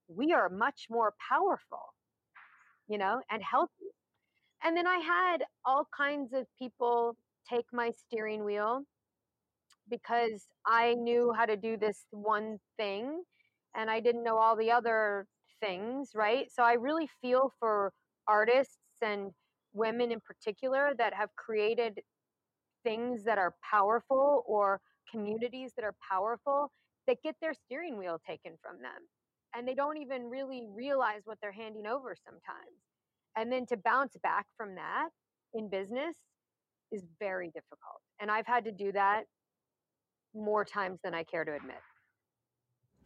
we 0.08 0.34
are 0.34 0.50
much 0.50 0.88
more 0.90 1.14
powerful, 1.30 1.94
you 2.88 2.98
know, 2.98 3.22
and 3.32 3.44
healthy. 3.44 3.72
And 4.64 4.76
then 4.76 4.88
I 4.88 4.98
had 4.98 5.44
all 5.66 5.88
kinds 5.96 6.34
of 6.34 6.46
people 6.60 7.16
take 7.50 7.66
my 7.74 7.92
steering 7.92 8.44
wheel 8.44 8.84
because 9.90 10.48
I 10.66 10.96
knew 10.96 11.34
how 11.38 11.46
to 11.46 11.56
do 11.56 11.78
this 11.78 12.06
one 12.12 12.58
thing 12.78 13.24
and 13.76 13.90
I 13.90 14.00
didn't 14.00 14.24
know 14.24 14.38
all 14.38 14.56
the 14.56 14.72
other 14.72 15.28
things, 15.62 16.12
right? 16.16 16.48
So 16.52 16.64
I 16.64 16.74
really 16.74 17.10
feel 17.22 17.54
for 17.60 17.94
artists 18.28 18.78
and 19.02 19.32
women 19.74 20.12
in 20.12 20.20
particular 20.20 20.92
that 20.98 21.14
have 21.14 21.30
created 21.36 22.00
things 22.84 23.24
that 23.26 23.38
are 23.38 23.56
powerful 23.70 24.44
or 24.48 24.82
communities 25.12 25.74
that 25.76 25.86
are 25.86 25.96
powerful 26.10 26.72
that 27.08 27.18
get 27.24 27.36
their 27.42 27.54
steering 27.54 27.98
wheel 27.98 28.20
taken 28.28 28.54
from 28.62 28.82
them 28.82 29.02
and 29.58 29.68
they 29.68 29.74
don't 29.74 29.98
even 29.98 30.30
really 30.30 30.64
realize 30.74 31.22
what 31.26 31.38
they're 31.42 31.52
handing 31.52 31.88
over 31.88 32.16
sometimes 32.24 32.78
and 33.36 33.52
then 33.52 33.66
to 33.66 33.78
bounce 33.78 34.16
back 34.22 34.46
from 34.56 34.76
that 34.76 35.10
in 35.54 35.70
business 35.70 36.16
is 36.92 37.04
very 37.20 37.48
difficult 37.48 38.02
and 38.22 38.30
i've 38.30 38.46
had 38.46 38.64
to 38.64 38.72
do 38.72 38.92
that 38.92 39.24
more 40.36 40.64
times 40.64 41.00
than 41.04 41.14
i 41.14 41.24
care 41.24 41.44
to 41.44 41.56
admit 41.56 41.78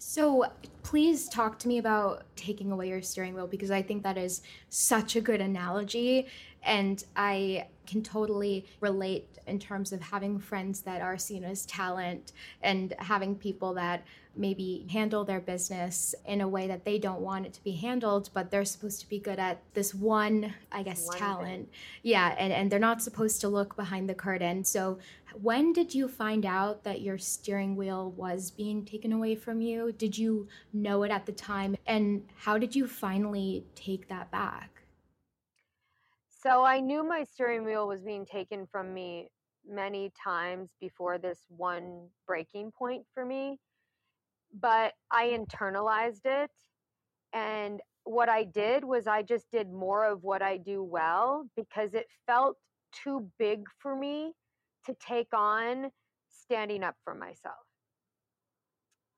so 0.04 0.46
please 0.82 1.30
talk 1.30 1.60
to 1.60 1.68
me 1.68 1.78
about 1.78 2.24
taking 2.36 2.72
away 2.72 2.90
your 2.90 3.04
steering 3.04 3.36
wheel 3.36 3.46
because 3.46 3.70
I 3.70 3.84
think 3.84 4.02
that 4.02 4.18
is 4.18 4.42
such 4.70 5.16
a 5.16 5.22
good 5.22 5.42
analogy. 5.42 6.26
And 6.64 7.04
I 7.16 7.68
can 7.88 8.04
totally 8.04 8.66
relate 8.80 9.28
in 9.48 9.60
terms 9.60 9.92
of 9.92 10.02
having 10.02 10.40
friends 10.40 10.82
that 10.82 11.02
are 11.02 11.18
seen 11.18 11.44
as 11.44 11.66
talent 11.66 12.32
and 12.62 12.94
having 13.00 13.36
people 13.36 13.74
that 13.74 14.06
maybe 14.36 14.88
handle 14.90 15.26
their 15.26 15.42
business 15.42 16.16
in 16.26 16.40
a 16.40 16.48
way 16.48 16.68
that 16.68 16.86
they 16.86 16.98
don't 16.98 17.20
want 17.20 17.46
it 17.46 17.54
to 17.54 17.64
be 17.64 17.72
handled, 17.72 18.30
but 18.34 18.50
they're 18.50 18.64
supposed 18.64 19.02
to 19.02 19.10
be 19.10 19.20
good 19.20 19.40
at 19.40 19.62
this 19.74 19.94
one, 19.94 20.54
I 20.72 20.84
guess, 20.84 21.06
one 21.06 21.18
talent. 21.18 21.48
Thing. 21.48 21.68
Yeah, 22.04 22.34
and, 22.38 22.54
and 22.54 22.72
they're 22.72 22.80
not 22.80 23.02
supposed 23.02 23.42
to 23.42 23.50
look 23.50 23.76
behind 23.76 24.08
the 24.08 24.16
curtain. 24.16 24.64
So, 24.64 25.00
when 25.42 25.74
did 25.74 25.94
you 25.94 26.08
find 26.08 26.46
out 26.46 26.84
that 26.84 27.02
your 27.02 27.18
steering 27.18 27.76
wheel 27.76 28.12
was 28.12 28.52
being 28.52 28.86
taken 28.86 29.14
away 29.14 29.36
from 29.36 29.62
you? 29.62 29.92
Did 29.92 30.18
you 30.18 30.48
know 30.74 31.04
it 31.04 31.12
at 31.12 31.26
the 31.26 31.32
time? 31.32 31.76
And 31.86 32.24
how 32.36 32.58
did 32.58 32.76
you 32.76 32.88
finally 32.88 33.66
take 33.76 34.08
that 34.10 34.30
back? 34.32 34.71
So 36.42 36.64
I 36.66 36.80
knew 36.80 37.04
my 37.04 37.24
steering 37.24 37.66
wheel 37.66 37.88
was 37.88 38.02
being 38.02 38.26
taken 38.26 38.66
from 38.66 38.96
me 38.96 39.30
many 39.68 40.12
times 40.24 40.72
before 40.80 41.20
this 41.20 41.46
one 41.50 42.08
breaking 42.26 42.72
point 42.72 43.06
for 43.14 43.24
me, 43.24 43.60
but 44.60 44.94
I 45.12 45.38
internalized 45.38 46.26
it. 46.26 46.50
And 47.32 47.80
what 48.06 48.28
I 48.28 48.44
did 48.44 48.84
was 48.84 49.06
I 49.06 49.22
just 49.22 49.52
did 49.52 49.72
more 49.72 50.04
of 50.04 50.24
what 50.24 50.42
I 50.42 50.58
do 50.58 50.82
well 50.82 51.46
because 51.56 51.94
it 51.94 52.08
felt 52.26 52.58
too 52.92 53.30
big 53.38 53.66
for 53.78 53.96
me 53.96 54.34
to 54.88 54.96
take 54.96 55.32
on 55.34 55.92
standing 56.28 56.84
up 56.84 56.96
for 57.04 57.14
myself. 57.14 57.54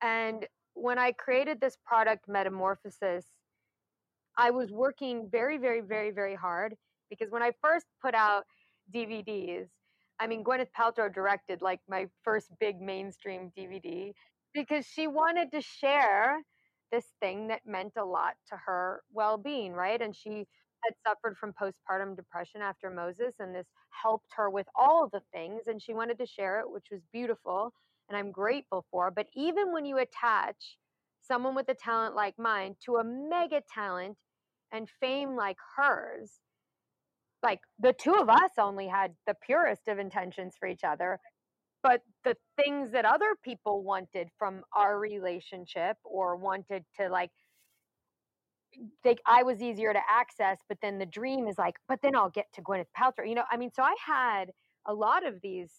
And 0.02 0.46
when 0.74 1.00
I 1.00 1.14
created 1.14 1.62
this 1.62 1.78
product, 1.86 2.28
Metamorphosis, 2.28 3.28
I 4.38 4.52
was 4.52 4.72
working 4.72 5.30
very, 5.32 5.58
very, 5.58 5.80
very, 5.80 6.12
very 6.12 6.36
hard 6.36 6.76
because 7.18 7.32
when 7.32 7.44
I 7.44 7.52
first 7.62 7.86
put 8.02 8.16
out 8.16 8.46
DVDs, 8.94 9.68
I 10.20 10.28
mean, 10.28 10.44
Gwyneth 10.44 10.72
Paltrow 10.78 11.14
directed 11.14 11.62
like 11.62 11.82
my 11.90 12.08
first 12.24 12.48
big 12.60 12.80
mainstream 12.82 13.52
DVD 13.58 14.14
because 14.54 14.86
she 14.86 15.08
wanted 15.08 15.52
to 15.52 15.62
share 15.62 16.40
this 16.92 17.06
thing 17.20 17.48
that 17.48 17.62
meant 17.66 17.94
a 17.98 18.06
lot 18.06 18.36
to 18.50 18.56
her 18.66 19.02
well 19.12 19.38
being, 19.38 19.74
right? 19.74 20.02
And 20.02 20.16
she 20.16 20.46
had 20.84 20.94
suffered 21.08 21.38
from 21.38 21.54
postpartum 21.54 22.16
depression 22.16 22.62
after 22.62 22.90
Moses, 22.90 23.36
and 23.40 23.56
this 23.56 23.68
helped 23.90 24.30
her 24.36 24.50
with 24.50 24.68
all 24.76 25.10
the 25.12 25.22
things. 25.34 25.64
And 25.68 25.82
she 25.82 25.94
wanted 25.94 26.20
to 26.20 26.26
share 26.26 26.60
it, 26.60 26.70
which 26.70 26.88
was 26.92 27.02
beautiful. 27.12 27.74
And 28.10 28.18
I'm 28.18 28.32
grateful 28.32 28.86
for. 28.92 29.10
But 29.12 29.28
even 29.34 29.74
when 29.74 29.86
you 29.86 29.98
attach 29.98 30.78
someone 31.22 31.56
with 31.56 31.70
a 31.70 31.74
talent 31.74 32.16
like 32.16 32.38
mine 32.38 32.76
to 32.86 32.98
a 32.98 33.04
mega 33.04 33.62
talent 33.74 34.18
and 34.72 34.90
fame 35.00 35.36
like 35.36 35.58
hers, 35.78 36.40
like 37.44 37.60
the 37.80 37.94
two 37.94 38.14
of 38.14 38.30
us 38.30 38.52
only 38.58 38.88
had 38.88 39.14
the 39.28 39.36
purest 39.46 39.88
of 39.88 40.00
intentions 40.00 40.56
for 40.60 40.68
each 40.68 40.84
other 40.84 41.20
but 41.84 42.02
the 42.24 42.36
things 42.56 42.92
that 42.94 43.06
other 43.06 43.36
people 43.44 43.84
wanted 43.84 44.30
from 44.40 44.62
our 44.74 44.98
relationship 44.98 45.98
or 46.06 46.36
wanted 46.38 46.86
to 46.96 47.10
like 47.10 47.32
they, 49.04 49.16
I 49.28 49.44
was 49.44 49.62
easier 49.62 49.94
to 49.94 50.00
access, 50.10 50.58
but 50.68 50.80
then 50.82 50.98
the 50.98 51.06
dream 51.06 51.48
is 51.48 51.58
like, 51.60 51.76
but 51.88 52.00
then 52.02 52.16
I'll 52.16 52.30
get 52.30 52.48
to 52.54 52.62
Gwyneth 52.62 52.88
Paltrow. 52.98 53.28
You 53.28 53.36
know, 53.36 53.44
I 53.52 53.58
mean, 53.58 53.72
so 53.72 53.84
I 53.84 53.96
had 54.04 54.46
a 54.88 54.94
lot 54.94 55.26
of 55.26 55.36
these 55.42 55.72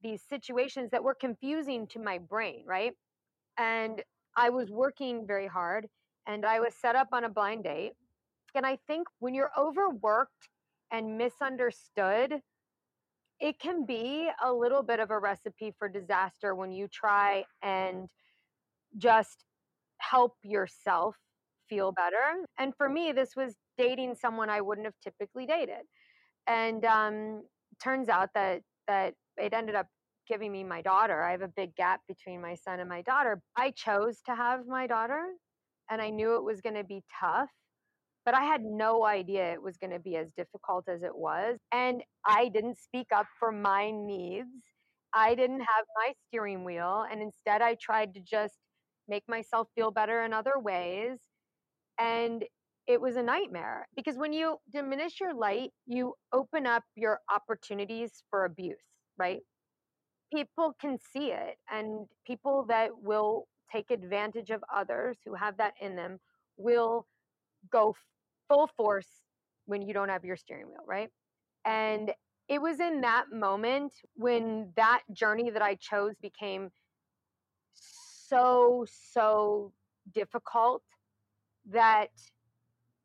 these 0.00 0.22
situations 0.28 0.90
that 0.92 1.02
were 1.02 1.14
confusing 1.14 1.86
to 1.88 1.98
my 1.98 2.18
brain, 2.18 2.62
right? 2.64 2.92
And 3.58 4.00
I 4.36 4.50
was 4.50 4.70
working 4.70 5.26
very 5.26 5.48
hard 5.48 5.88
and 6.26 6.46
I 6.46 6.60
was 6.60 6.74
set 6.80 6.94
up 6.94 7.08
on 7.12 7.24
a 7.24 7.28
blind 7.28 7.64
date. 7.64 7.94
And 8.54 8.64
I 8.64 8.78
think 8.86 9.08
when 9.18 9.34
you're 9.34 9.50
overworked 9.58 10.48
and 10.92 11.18
misunderstood, 11.18 12.40
it 13.40 13.58
can 13.60 13.86
be 13.86 14.28
a 14.42 14.52
little 14.52 14.82
bit 14.82 15.00
of 15.00 15.10
a 15.10 15.18
recipe 15.18 15.72
for 15.78 15.88
disaster 15.88 16.54
when 16.54 16.72
you 16.72 16.88
try 16.88 17.44
and 17.62 18.08
just 18.96 19.44
help 19.98 20.34
yourself 20.42 21.16
feel 21.68 21.92
better. 21.92 22.44
And 22.58 22.74
for 22.76 22.88
me, 22.88 23.12
this 23.12 23.36
was 23.36 23.54
dating 23.76 24.16
someone 24.16 24.50
I 24.50 24.60
wouldn't 24.60 24.86
have 24.86 24.94
typically 25.02 25.46
dated. 25.46 25.84
And 26.46 26.84
um, 26.84 27.42
turns 27.82 28.08
out 28.08 28.30
that 28.34 28.62
that 28.88 29.14
it 29.36 29.52
ended 29.52 29.74
up 29.74 29.86
giving 30.26 30.50
me 30.50 30.64
my 30.64 30.82
daughter. 30.82 31.22
I 31.22 31.32
have 31.32 31.42
a 31.42 31.48
big 31.48 31.74
gap 31.76 32.00
between 32.08 32.40
my 32.40 32.54
son 32.54 32.80
and 32.80 32.88
my 32.88 33.02
daughter. 33.02 33.40
I 33.56 33.70
chose 33.70 34.20
to 34.26 34.34
have 34.34 34.66
my 34.66 34.86
daughter, 34.86 35.22
and 35.90 36.00
I 36.00 36.10
knew 36.10 36.36
it 36.36 36.42
was 36.42 36.60
going 36.60 36.74
to 36.74 36.84
be 36.84 37.02
tough 37.20 37.50
but 38.28 38.34
I 38.34 38.44
had 38.44 38.62
no 38.62 39.06
idea 39.06 39.54
it 39.54 39.62
was 39.62 39.78
going 39.78 39.92
to 39.92 39.98
be 39.98 40.16
as 40.16 40.28
difficult 40.36 40.86
as 40.86 41.02
it 41.02 41.16
was. 41.16 41.56
And 41.72 42.02
I 42.26 42.50
didn't 42.50 42.76
speak 42.76 43.06
up 43.10 43.24
for 43.38 43.50
my 43.50 43.90
needs. 43.90 44.50
I 45.14 45.34
didn't 45.34 45.60
have 45.60 45.86
my 45.96 46.12
steering 46.26 46.62
wheel. 46.62 47.06
And 47.10 47.22
instead, 47.22 47.62
I 47.62 47.74
tried 47.80 48.12
to 48.12 48.20
just 48.20 48.52
make 49.08 49.22
myself 49.28 49.68
feel 49.74 49.90
better 49.90 50.24
in 50.24 50.34
other 50.34 50.58
ways. 50.58 51.20
And 51.98 52.44
it 52.86 53.00
was 53.00 53.16
a 53.16 53.22
nightmare 53.22 53.88
because 53.96 54.18
when 54.18 54.34
you 54.34 54.58
diminish 54.70 55.20
your 55.22 55.32
light, 55.32 55.70
you 55.86 56.12
open 56.30 56.66
up 56.66 56.82
your 56.96 57.20
opportunities 57.34 58.22
for 58.28 58.44
abuse, 58.44 58.76
right? 59.16 59.40
People 60.34 60.74
can 60.78 60.98
see 61.14 61.32
it, 61.32 61.54
and 61.72 62.06
people 62.26 62.66
that 62.68 62.90
will 63.00 63.46
take 63.72 63.90
advantage 63.90 64.50
of 64.50 64.62
others 64.74 65.16
who 65.24 65.32
have 65.32 65.56
that 65.56 65.72
in 65.80 65.96
them 65.96 66.18
will 66.58 67.06
go 67.72 67.94
full 68.48 68.66
force 68.76 69.08
when 69.66 69.82
you 69.82 69.92
don't 69.92 70.08
have 70.08 70.24
your 70.24 70.36
steering 70.36 70.66
wheel, 70.66 70.84
right? 70.86 71.10
And 71.64 72.12
it 72.48 72.60
was 72.62 72.80
in 72.80 73.02
that 73.02 73.26
moment 73.30 73.92
when 74.14 74.72
that 74.76 75.02
journey 75.12 75.50
that 75.50 75.62
I 75.62 75.74
chose 75.74 76.14
became 76.22 76.70
so, 77.74 78.86
so 79.12 79.72
difficult 80.12 80.82
that 81.70 82.08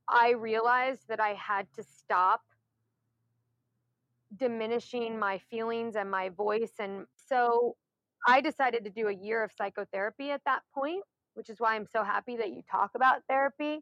I 0.08 0.32
realized 0.32 1.08
that 1.10 1.20
I 1.20 1.34
had 1.34 1.68
to 1.76 1.84
stop 1.84 2.42
diminishing 4.38 5.20
my 5.20 5.38
feelings 5.50 5.96
and 5.96 6.10
my 6.10 6.30
voice. 6.30 6.72
And 6.80 7.06
so 7.16 7.76
I 8.28 8.42
decided 8.42 8.84
to 8.86 8.90
do 8.90 9.10
a 9.10 9.14
year 9.14 9.44
of 9.44 9.52
psychotherapy 9.58 10.32
at 10.32 10.42
that 10.46 10.62
point, 10.74 11.04
which 11.34 11.50
is 11.50 11.60
why 11.60 11.76
I'm 11.76 11.86
so 11.86 12.04
happy 12.04 12.38
that 12.38 12.52
you 12.52 12.62
talk 12.70 12.92
about 12.96 13.22
therapy 13.28 13.82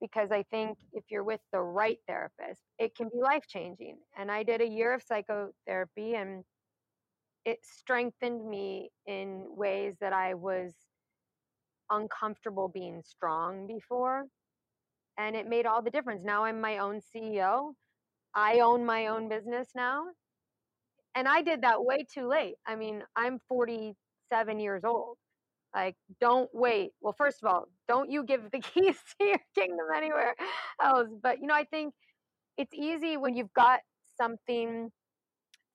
because 0.00 0.30
I 0.30 0.44
think 0.44 0.78
if 0.92 1.04
you're 1.10 1.24
with 1.24 1.40
the 1.52 1.60
right 1.60 1.98
therapist, 2.06 2.60
it 2.78 2.94
can 2.94 3.08
be 3.08 3.20
life 3.20 3.46
changing. 3.48 3.96
And 4.16 4.30
I 4.30 4.42
did 4.42 4.60
a 4.60 4.68
year 4.68 4.94
of 4.94 5.02
psychotherapy 5.02 6.14
and 6.14 6.44
it 7.44 7.58
strengthened 7.64 8.48
me 8.48 8.90
in 9.06 9.44
ways 9.48 9.96
that 10.00 10.12
I 10.12 10.34
was 10.34 10.74
uncomfortable 11.90 12.68
being 12.68 13.02
strong 13.02 13.66
before. 13.66 14.24
And 15.18 15.34
it 15.34 15.48
made 15.48 15.66
all 15.66 15.82
the 15.82 15.90
difference. 15.90 16.22
Now 16.24 16.44
I'm 16.44 16.60
my 16.60 16.78
own 16.78 17.00
CEO. 17.00 17.72
I 18.34 18.60
own 18.60 18.84
my 18.86 19.08
own 19.08 19.28
business 19.28 19.68
now. 19.74 20.04
And 21.14 21.26
I 21.26 21.42
did 21.42 21.62
that 21.62 21.84
way 21.84 22.04
too 22.12 22.28
late. 22.28 22.54
I 22.66 22.76
mean, 22.76 23.02
I'm 23.16 23.40
47 23.48 24.60
years 24.60 24.84
old. 24.84 25.16
Like, 25.78 25.94
don't 26.20 26.50
wait. 26.52 26.90
Well, 27.00 27.14
first 27.16 27.38
of 27.40 27.48
all, 27.48 27.68
don't 27.86 28.10
you 28.10 28.24
give 28.24 28.42
the 28.52 28.58
keys 28.58 28.96
to 29.20 29.26
your 29.26 29.40
kingdom 29.56 29.86
anywhere 29.96 30.34
else. 30.82 31.08
But, 31.22 31.40
you 31.40 31.46
know, 31.46 31.54
I 31.54 31.64
think 31.64 31.94
it's 32.56 32.74
easy 32.74 33.16
when 33.16 33.36
you've 33.36 33.54
got 33.54 33.80
something 34.20 34.90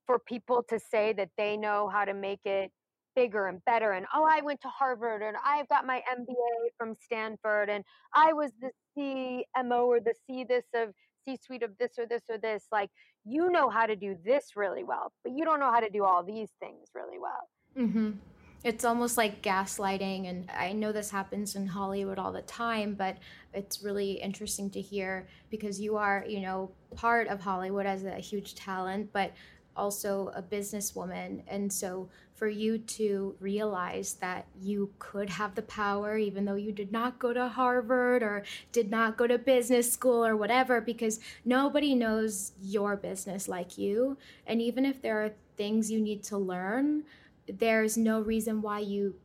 for 0.05 0.19
people 0.19 0.61
to 0.67 0.77
say 0.77 1.13
that 1.13 1.29
they 1.37 1.55
know 1.55 1.87
how 1.87 2.03
to 2.03 2.13
make 2.13 2.41
it 2.43 2.69
bigger 3.15 3.47
and 3.47 3.63
better. 3.63 3.93
And, 3.93 4.05
oh, 4.13 4.27
I 4.29 4.41
went 4.41 4.59
to 4.61 4.67
Harvard 4.67 5.21
and 5.21 5.37
I've 5.45 5.69
got 5.69 5.85
my 5.85 6.01
MBA 6.11 6.71
from 6.77 6.95
Stanford 6.99 7.69
and 7.69 7.85
I 8.13 8.33
was 8.33 8.51
the 8.59 8.71
CMO 8.97 9.85
or 9.85 10.01
the 10.01 10.15
C 10.27 10.43
this 10.43 10.65
of 10.75 10.89
C 11.23 11.37
suite 11.41 11.63
of 11.63 11.77
this 11.79 11.91
or 11.97 12.05
this 12.05 12.23
or 12.29 12.37
this. 12.37 12.65
Like, 12.73 12.89
you 13.23 13.49
know 13.49 13.69
how 13.69 13.85
to 13.85 13.95
do 13.95 14.17
this 14.25 14.57
really 14.57 14.83
well, 14.83 15.13
but 15.23 15.31
you 15.31 15.45
don't 15.45 15.61
know 15.61 15.71
how 15.71 15.79
to 15.79 15.89
do 15.89 16.03
all 16.03 16.23
these 16.25 16.49
things 16.59 16.89
really 16.93 17.19
well. 17.19 17.87
Mm-hmm. 17.87 18.11
It's 18.63 18.85
almost 18.85 19.17
like 19.17 19.41
gaslighting. 19.41 20.29
And 20.29 20.49
I 20.51 20.71
know 20.71 20.91
this 20.91 21.11
happens 21.11 21.55
in 21.55 21.67
Hollywood 21.67 22.17
all 22.17 22.31
the 22.31 22.41
time, 22.43 22.95
but 22.95 23.17
it's 23.53 23.83
really 23.83 24.13
interesting 24.13 24.69
to 24.71 24.81
hear 24.81 25.27
because 25.49 25.79
you 25.81 25.97
are, 25.97 26.23
you 26.27 26.39
know, 26.39 26.71
part 26.95 27.27
of 27.27 27.41
Hollywood 27.41 27.85
as 27.85 28.03
a 28.05 28.15
huge 28.15 28.55
talent, 28.55 29.11
but 29.11 29.33
also 29.75 30.31
a 30.35 30.41
businesswoman. 30.41 31.41
And 31.47 31.71
so 31.71 32.09
for 32.35 32.47
you 32.47 32.77
to 32.77 33.35
realize 33.39 34.13
that 34.15 34.45
you 34.61 34.91
could 34.99 35.29
have 35.29 35.55
the 35.55 35.61
power, 35.63 36.17
even 36.17 36.45
though 36.45 36.55
you 36.55 36.71
did 36.71 36.91
not 36.91 37.19
go 37.19 37.33
to 37.33 37.47
Harvard 37.47 38.23
or 38.23 38.43
did 38.71 38.89
not 38.89 39.17
go 39.17 39.27
to 39.27 39.37
business 39.37 39.91
school 39.91 40.25
or 40.25 40.35
whatever, 40.35 40.81
because 40.81 41.19
nobody 41.45 41.95
knows 41.95 42.53
your 42.61 42.95
business 42.95 43.47
like 43.47 43.77
you. 43.77 44.17
And 44.47 44.61
even 44.61 44.85
if 44.85 45.01
there 45.01 45.23
are 45.23 45.31
things 45.57 45.91
you 45.91 45.99
need 45.99 46.23
to 46.23 46.37
learn, 46.37 47.03
there's 47.47 47.97
no 47.97 48.21
reason 48.21 48.61
why 48.61 48.79
you 48.79 49.15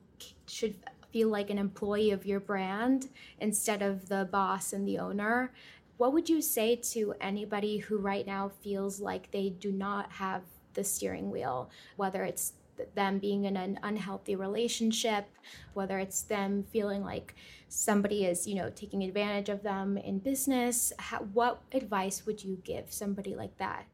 should 0.47 0.77
feel 1.13 1.29
like 1.29 1.51
an 1.51 1.59
employee 1.59 2.11
of 2.11 2.27
your 2.27 2.41
brand 2.41 3.09
instead 3.41 3.83
of 3.83 4.09
the 4.09 4.29
boss 4.31 4.73
and 4.73 4.87
the 4.87 4.99
owner. 4.99 5.53
What 5.97 6.13
would 6.13 6.29
you 6.29 6.41
say 6.43 6.77
to 6.77 7.15
anybody 7.21 7.79
who 7.79 7.99
right 7.99 8.27
now 8.27 8.51
feels 8.63 9.01
like 9.01 9.31
they 9.31 9.51
do 9.51 9.73
not 9.73 10.13
have 10.13 10.43
the 10.75 10.85
steering 10.85 11.31
wheel, 11.31 11.71
whether 11.97 12.23
it's 12.25 12.53
them 12.95 13.19
being 13.19 13.45
in 13.45 13.57
an 13.57 13.81
unhealthy 13.83 14.37
relationship, 14.37 15.27
whether 15.75 15.99
it's 15.99 16.23
them 16.23 16.65
feeling 16.73 17.03
like 17.03 17.35
somebody 17.69 18.25
is, 18.25 18.47
you 18.47 18.55
know, 18.55 18.71
taking 18.71 19.03
advantage 19.03 19.49
of 19.49 19.63
them 19.63 19.97
in 19.97 20.21
business? 20.21 20.93
How, 20.99 21.19
what 21.33 21.63
advice 21.73 22.25
would 22.27 22.45
you 22.45 22.61
give 22.63 22.93
somebody 22.93 23.35
like 23.35 23.57
that? 23.59 23.87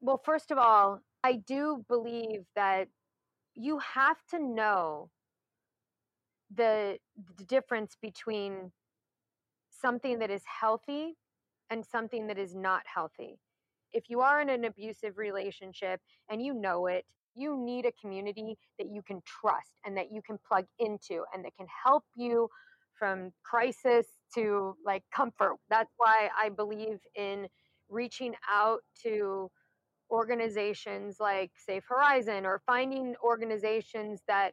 Well, 0.00 0.20
first 0.24 0.50
of 0.50 0.58
all, 0.58 1.00
I 1.22 1.34
do 1.34 1.84
believe 1.88 2.44
that 2.56 2.88
you 3.54 3.78
have 3.78 4.16
to 4.30 4.38
know 4.38 5.10
the, 6.54 6.98
the 7.38 7.44
difference 7.44 7.96
between 8.00 8.72
something 9.70 10.18
that 10.18 10.30
is 10.30 10.42
healthy 10.60 11.16
and 11.70 11.84
something 11.84 12.26
that 12.26 12.38
is 12.38 12.54
not 12.54 12.82
healthy. 12.92 13.38
If 13.92 14.08
you 14.08 14.20
are 14.20 14.40
in 14.40 14.48
an 14.48 14.64
abusive 14.64 15.18
relationship 15.18 16.00
and 16.30 16.42
you 16.42 16.54
know 16.54 16.86
it, 16.86 17.04
you 17.34 17.58
need 17.58 17.86
a 17.86 17.92
community 18.00 18.58
that 18.78 18.88
you 18.90 19.02
can 19.02 19.22
trust 19.24 19.72
and 19.84 19.96
that 19.96 20.12
you 20.12 20.20
can 20.22 20.38
plug 20.46 20.66
into 20.78 21.24
and 21.34 21.44
that 21.44 21.56
can 21.56 21.66
help 21.84 22.04
you 22.14 22.48
from 22.98 23.32
crisis 23.42 24.06
to 24.34 24.76
like 24.84 25.02
comfort. 25.14 25.56
That's 25.70 25.92
why 25.96 26.28
I 26.38 26.50
believe 26.50 26.98
in 27.16 27.48
reaching 27.88 28.34
out 28.50 28.80
to 29.02 29.50
organizations 30.12 31.16
like 31.18 31.50
Safe 31.56 31.84
Horizon 31.88 32.44
or 32.44 32.62
finding 32.66 33.14
organizations 33.24 34.20
that 34.28 34.52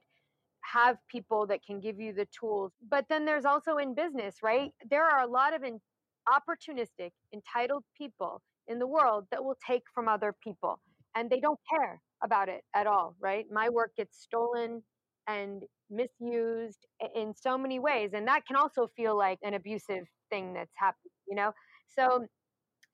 have 0.61 0.97
people 1.09 1.45
that 1.47 1.63
can 1.65 1.79
give 1.79 1.99
you 1.99 2.13
the 2.13 2.27
tools. 2.37 2.71
But 2.89 3.05
then 3.09 3.25
there's 3.25 3.45
also 3.45 3.77
in 3.77 3.93
business, 3.93 4.37
right? 4.41 4.71
There 4.89 5.03
are 5.03 5.21
a 5.21 5.27
lot 5.27 5.53
of 5.53 5.63
in, 5.63 5.79
opportunistic, 6.27 7.11
entitled 7.33 7.83
people 7.97 8.41
in 8.67 8.79
the 8.79 8.87
world 8.87 9.25
that 9.31 9.43
will 9.43 9.57
take 9.65 9.83
from 9.93 10.07
other 10.07 10.33
people 10.43 10.79
and 11.15 11.29
they 11.29 11.39
don't 11.39 11.59
care 11.69 12.01
about 12.23 12.49
it 12.49 12.61
at 12.75 12.87
all, 12.87 13.15
right? 13.19 13.45
My 13.51 13.69
work 13.69 13.91
gets 13.97 14.21
stolen 14.21 14.83
and 15.27 15.63
misused 15.89 16.85
in 17.15 17.33
so 17.35 17.57
many 17.57 17.79
ways 17.79 18.11
and 18.13 18.27
that 18.27 18.45
can 18.45 18.55
also 18.55 18.89
feel 18.95 19.17
like 19.17 19.39
an 19.43 19.55
abusive 19.55 20.05
thing 20.29 20.53
that's 20.53 20.73
happening, 20.75 21.11
you 21.27 21.35
know? 21.35 21.51
So 21.87 22.25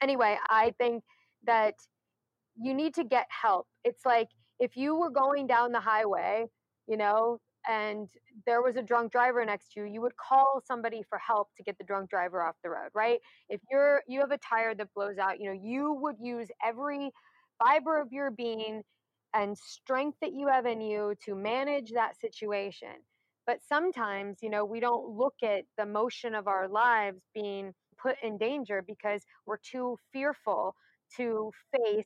anyway, 0.01 0.37
I 0.49 0.73
think 0.79 1.03
that 1.45 1.75
you 2.61 2.73
need 2.73 2.93
to 2.95 3.03
get 3.03 3.27
help. 3.29 3.67
It's 3.83 4.05
like 4.05 4.29
if 4.59 4.75
you 4.77 4.95
were 4.95 5.09
going 5.09 5.47
down 5.47 5.71
the 5.71 5.79
highway, 5.79 6.45
you 6.87 6.97
know, 6.97 7.39
and 7.67 8.07
there 8.45 8.61
was 8.61 8.75
a 8.75 8.81
drunk 8.83 9.11
driver 9.11 9.43
next 9.43 9.73
to 9.73 9.81
you, 9.81 9.85
you 9.87 10.01
would 10.01 10.15
call 10.17 10.61
somebody 10.65 11.03
for 11.09 11.17
help 11.17 11.49
to 11.57 11.63
get 11.63 11.77
the 11.77 11.83
drunk 11.83 12.09
driver 12.09 12.41
off 12.43 12.55
the 12.63 12.69
road, 12.69 12.89
right? 12.93 13.19
If 13.49 13.59
you're 13.71 14.03
you 14.07 14.19
have 14.21 14.31
a 14.31 14.37
tire 14.37 14.75
that 14.75 14.93
blows 14.93 15.17
out, 15.17 15.39
you 15.39 15.47
know, 15.47 15.59
you 15.61 15.93
would 15.93 16.17
use 16.19 16.47
every 16.63 17.11
fiber 17.59 17.99
of 17.99 18.11
your 18.11 18.31
being 18.31 18.83
and 19.33 19.57
strength 19.57 20.17
that 20.21 20.33
you 20.33 20.47
have 20.47 20.65
in 20.65 20.81
you 20.81 21.15
to 21.25 21.35
manage 21.35 21.91
that 21.91 22.19
situation. 22.19 22.89
But 23.45 23.59
sometimes, 23.67 24.37
you 24.41 24.49
know, 24.49 24.65
we 24.65 24.79
don't 24.79 25.09
look 25.09 25.35
at 25.43 25.65
the 25.77 25.85
motion 25.85 26.33
of 26.35 26.47
our 26.47 26.67
lives 26.67 27.21
being 27.33 27.73
put 28.01 28.15
in 28.23 28.37
danger 28.37 28.81
because 28.85 29.23
we're 29.45 29.57
too 29.57 29.97
fearful 30.13 30.75
to 31.17 31.51
face 31.71 32.05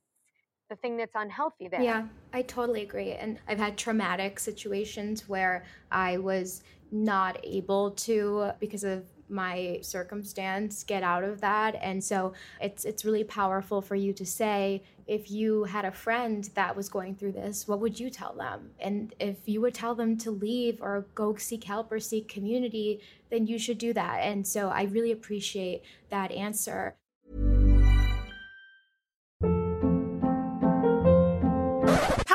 the 0.70 0.76
thing 0.76 0.98
that's 0.98 1.16
unhealthy 1.16 1.68
there. 1.68 1.82
Yeah, 1.82 2.08
I 2.34 2.44
totally 2.44 2.84
agree. 2.84 3.14
And 3.14 3.40
I've 3.48 3.58
had 3.58 3.78
traumatic 3.78 4.40
situations 4.40 5.28
where 5.28 5.66
I 5.92 6.18
was 6.18 6.64
not 6.92 7.38
able 7.44 7.92
to 7.92 8.52
because 8.60 8.84
of 8.84 9.04
my 9.30 9.80
circumstance 9.82 10.84
get 10.84 11.04
out 11.04 11.24
of 11.24 11.40
that 11.40 11.76
and 11.82 12.04
so 12.04 12.34
it's 12.60 12.84
it's 12.84 13.06
really 13.06 13.24
powerful 13.24 13.80
for 13.80 13.96
you 13.96 14.12
to 14.12 14.26
say 14.26 14.82
if 15.06 15.30
you 15.30 15.66
had 15.66 15.86
a 15.86 15.92
friend 15.92 16.50
that 16.56 16.76
was 16.76 16.90
going 16.90 17.16
through 17.16 17.32
this 17.32 17.68
what 17.68 17.80
would 17.80 18.00
you 18.00 18.10
tell 18.10 18.34
them 18.34 18.72
and 18.80 19.14
if 19.20 19.38
you 19.46 19.62
would 19.62 19.74
tell 19.74 19.94
them 19.94 20.18
to 20.18 20.32
leave 20.32 20.82
or 20.82 21.06
go 21.14 21.36
seek 21.36 21.64
help 21.64 21.92
or 21.92 22.00
seek 22.00 22.28
community 22.28 23.00
then 23.30 23.46
you 23.46 23.60
should 23.60 23.78
do 23.78 23.94
that 23.94 24.18
and 24.18 24.48
so 24.48 24.70
i 24.70 24.84
really 24.84 25.12
appreciate 25.12 25.84
that 26.10 26.32
answer 26.32 26.96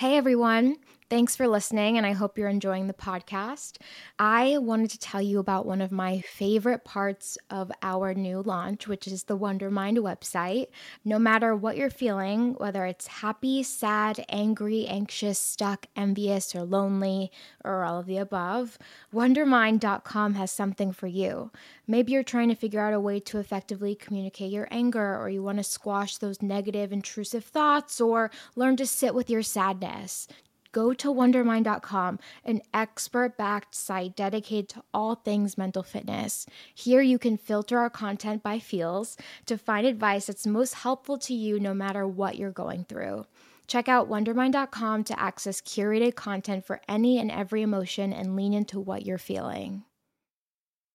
Hey 0.00 0.16
everyone, 0.16 0.78
thanks 1.10 1.34
for 1.34 1.48
listening, 1.48 1.96
and 1.96 2.06
I 2.06 2.12
hope 2.12 2.38
you're 2.38 2.48
enjoying 2.48 2.86
the 2.86 2.94
podcast. 2.94 3.78
I 4.20 4.58
wanted 4.58 4.90
to 4.90 4.98
tell 4.98 5.20
you 5.20 5.40
about 5.40 5.66
one 5.66 5.80
of 5.80 5.90
my 5.90 6.20
favorite 6.20 6.84
parts 6.84 7.36
of 7.50 7.72
our 7.82 8.14
new 8.14 8.42
launch, 8.42 8.86
which 8.86 9.08
is 9.08 9.24
the 9.24 9.36
Wondermind 9.36 9.98
website. 9.98 10.68
No 11.04 11.18
matter 11.18 11.56
what 11.56 11.76
you're 11.76 11.90
feeling, 11.90 12.54
whether 12.54 12.86
it's 12.86 13.08
happy, 13.08 13.64
sad, 13.64 14.24
angry, 14.28 14.86
anxious, 14.86 15.40
stuck, 15.40 15.86
envious, 15.96 16.54
or 16.54 16.62
lonely, 16.62 17.32
or 17.64 17.82
all 17.82 17.98
of 17.98 18.06
the 18.06 18.18
above, 18.18 18.78
Wondermind.com 19.12 20.34
has 20.34 20.52
something 20.52 20.92
for 20.92 21.08
you. 21.08 21.50
Maybe 21.88 22.12
you're 22.12 22.22
trying 22.22 22.50
to 22.50 22.54
figure 22.54 22.80
out 22.80 22.94
a 22.94 23.00
way 23.00 23.18
to 23.18 23.38
effectively 23.38 23.96
communicate 23.96 24.52
your 24.52 24.68
anger, 24.70 25.18
or 25.18 25.28
you 25.28 25.42
want 25.42 25.58
to 25.58 25.64
squash 25.64 26.18
those 26.18 26.40
negative, 26.40 26.92
intrusive 26.92 27.44
thoughts, 27.44 28.00
or 28.00 28.30
learn 28.54 28.76
to 28.76 28.86
sit 28.86 29.12
with 29.12 29.28
your 29.28 29.42
sadness. 29.42 30.28
Go 30.72 30.94
to 30.94 31.08
wondermind.com, 31.08 32.20
an 32.44 32.62
expert 32.72 33.36
backed 33.36 33.74
site 33.74 34.14
dedicated 34.14 34.68
to 34.70 34.82
all 34.94 35.16
things 35.16 35.58
mental 35.58 35.82
fitness. 35.82 36.46
Here 36.74 37.00
you 37.00 37.18
can 37.18 37.36
filter 37.36 37.78
our 37.78 37.90
content 37.90 38.42
by 38.42 38.60
feels 38.60 39.16
to 39.46 39.58
find 39.58 39.86
advice 39.86 40.26
that's 40.26 40.46
most 40.46 40.74
helpful 40.74 41.18
to 41.18 41.34
you 41.34 41.58
no 41.58 41.74
matter 41.74 42.06
what 42.06 42.36
you're 42.36 42.52
going 42.52 42.84
through. 42.84 43.26
Check 43.66 43.88
out 43.88 44.08
wondermind.com 44.08 45.04
to 45.04 45.20
access 45.20 45.60
curated 45.60 46.14
content 46.14 46.64
for 46.64 46.80
any 46.88 47.18
and 47.18 47.30
every 47.30 47.62
emotion 47.62 48.12
and 48.12 48.36
lean 48.36 48.52
into 48.52 48.80
what 48.80 49.06
you're 49.06 49.18
feeling. 49.18 49.84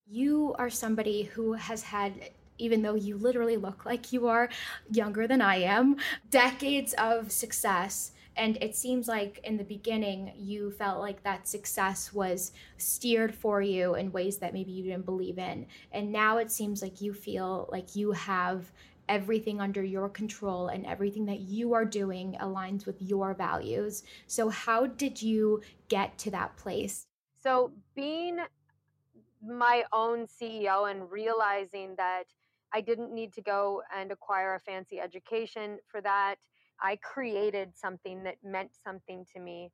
You 0.06 0.54
are 0.60 0.70
somebody 0.70 1.24
who 1.24 1.54
has 1.54 1.84
had, 1.84 2.14
even 2.58 2.82
though 2.82 2.96
you 2.96 3.18
literally 3.18 3.58
look 3.58 3.86
like 3.86 4.14
you 4.14 4.28
are 4.28 4.50
younger 4.92 5.26
than 5.26 5.42
I 5.42 5.58
am, 5.58 5.96
decades 6.30 6.94
of 6.98 7.32
success. 7.32 8.12
And 8.38 8.58
it 8.62 8.76
seems 8.76 9.08
like 9.08 9.40
in 9.44 9.58
the 9.58 9.64
beginning, 9.64 10.34
you 10.36 10.72
felt 10.72 11.00
like 11.00 11.24
that 11.24 11.48
success 11.48 12.14
was 12.14 12.52
steered 12.78 13.34
for 13.34 13.62
you 13.62 13.96
in 13.96 14.12
ways 14.12 14.38
that 14.38 14.54
maybe 14.54 14.72
you 14.72 14.84
didn't 14.84 15.06
believe 15.06 15.38
in. 15.38 15.68
And 15.92 16.12
now 16.12 16.38
it 16.38 16.52
seems 16.52 16.82
like 16.82 17.02
you 17.02 17.14
feel 17.14 17.70
like 17.72 17.96
you 17.96 18.12
have 18.12 18.72
everything 19.08 19.62
under 19.62 19.84
your 19.84 20.10
control 20.10 20.68
and 20.68 20.86
everything 20.86 21.26
that 21.26 21.42
you 21.42 21.74
are 21.74 21.86
doing 21.86 22.36
aligns 22.42 22.86
with 22.86 23.02
your 23.02 23.34
values. 23.34 24.04
So, 24.28 24.50
how 24.50 24.88
did 24.88 25.22
you 25.22 25.62
get 25.90 26.18
to 26.20 26.32
that 26.32 26.58
place? 26.58 27.08
So, 27.42 27.72
being 27.96 28.40
my 29.48 29.84
own 29.94 30.26
CEO 30.26 30.90
and 30.90 31.10
realizing 31.10 31.96
that 31.98 32.24
I 32.74 32.82
didn't 32.82 33.14
need 33.14 33.34
to 33.34 33.42
go 33.42 33.84
and 33.96 34.12
acquire 34.12 34.56
a 34.56 34.60
fancy 34.60 35.00
education 35.00 35.78
for 35.88 36.02
that, 36.02 36.36
I 36.82 36.98
created 36.98 37.72
something 37.76 38.24
that 38.24 38.36
meant 38.44 38.72
something 38.84 39.26
to 39.34 39.40
me. 39.40 39.72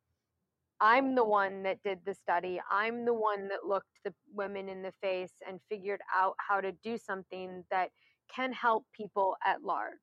I'm 0.80 1.14
the 1.14 1.24
one 1.24 1.64
that 1.64 1.84
did 1.84 2.00
the 2.06 2.14
study. 2.14 2.60
I'm 2.72 3.06
the 3.06 3.14
one 3.14 3.48
that 3.50 3.68
looked 3.68 4.00
the 4.04 4.14
women 4.34 4.68
in 4.68 4.82
the 4.82 4.94
face 5.02 5.34
and 5.48 5.60
figured 5.70 6.02
out 6.16 6.36
how 6.38 6.60
to 6.60 6.72
do 6.84 6.98
something 6.98 7.64
that 7.70 7.90
can 8.34 8.52
help 8.52 8.86
people 8.94 9.36
at 9.46 9.64
large. 9.64 9.94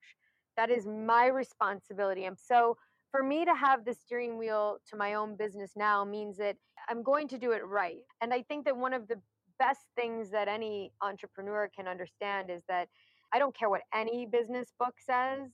That 0.57 0.71
is 0.71 0.87
my 0.87 1.27
responsibility. 1.27 2.27
And 2.27 2.39
so 2.39 2.77
for 3.11 3.23
me 3.23 3.45
to 3.45 3.55
have 3.55 3.85
the 3.85 3.95
steering 3.95 4.39
wheel 4.39 4.79
to 4.91 4.97
my 4.97 5.15
own 5.15 5.37
business 5.37 5.73
now 5.77 6.05
means 6.05 6.37
that 6.37 6.57
I'm 6.89 7.03
going 7.03 7.27
to 7.29 7.39
do 7.39 7.53
it 7.53 7.67
right. 7.67 8.03
And 8.21 8.33
I 8.33 8.43
think 8.43 8.65
that 8.67 8.77
one 8.77 8.93
of 8.93 9.09
the 9.09 9.21
best 9.59 9.87
things 9.97 10.31
that 10.31 10.47
any 10.47 10.93
entrepreneur 11.03 11.69
can 11.75 11.89
understand 11.89 12.51
is 12.51 12.63
that 12.69 12.89
I 13.33 13.39
don't 13.39 13.57
care 13.57 13.69
what 13.69 13.83
any 13.95 14.27
business 14.27 14.73
book 14.79 14.95
says, 15.05 15.51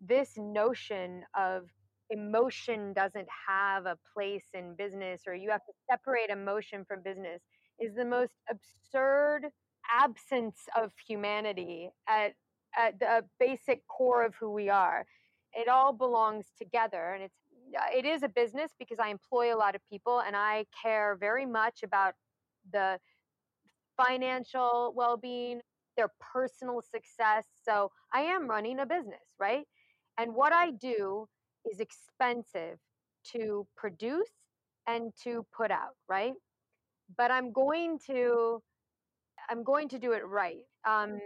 this 0.00 0.34
notion 0.36 1.24
of 1.36 1.64
emotion 2.10 2.92
doesn't 2.92 3.28
have 3.48 3.86
a 3.86 3.98
place 4.14 4.46
in 4.54 4.74
business 4.76 5.22
or 5.26 5.34
you 5.34 5.50
have 5.50 5.64
to 5.66 5.72
separate 5.90 6.30
emotion 6.30 6.84
from 6.86 7.02
business 7.02 7.42
is 7.78 7.94
the 7.94 8.04
most 8.04 8.32
absurd 8.50 9.48
absence 9.90 10.60
of 10.76 10.92
humanity 11.06 11.90
at, 12.08 12.32
at 12.78 12.98
the 12.98 13.24
basic 13.38 13.86
core 13.88 14.24
of 14.24 14.34
who 14.36 14.50
we 14.50 14.68
are. 14.68 15.04
It 15.52 15.68
all 15.68 15.92
belongs 15.92 16.46
together 16.56 17.12
and 17.14 17.24
it's 17.24 17.36
uh, 17.76 17.82
it 17.94 18.06
is 18.06 18.22
a 18.22 18.28
business 18.28 18.72
because 18.78 18.98
I 18.98 19.08
employ 19.08 19.54
a 19.54 19.58
lot 19.58 19.74
of 19.74 19.82
people 19.90 20.20
and 20.20 20.34
I 20.34 20.64
care 20.82 21.16
very 21.20 21.44
much 21.44 21.82
about 21.82 22.14
the 22.72 22.98
financial 23.96 24.92
well-being, 24.96 25.60
their 25.96 26.08
personal 26.32 26.80
success. 26.80 27.44
So 27.62 27.90
I 28.12 28.22
am 28.22 28.48
running 28.48 28.78
a 28.80 28.86
business, 28.86 29.34
right? 29.38 29.66
And 30.18 30.34
what 30.34 30.52
I 30.52 30.72
do 30.72 31.28
is 31.70 31.80
expensive 31.80 32.78
to 33.32 33.66
produce 33.76 34.30
and 34.86 35.12
to 35.22 35.46
put 35.56 35.70
out, 35.70 35.94
right? 36.08 36.34
But 37.16 37.30
I'm 37.30 37.52
going 37.52 37.98
to 38.06 38.60
I'm 39.48 39.62
going 39.64 39.88
to 39.88 39.98
do 39.98 40.12
it 40.12 40.26
right. 40.26 40.64
Um, 40.86 41.18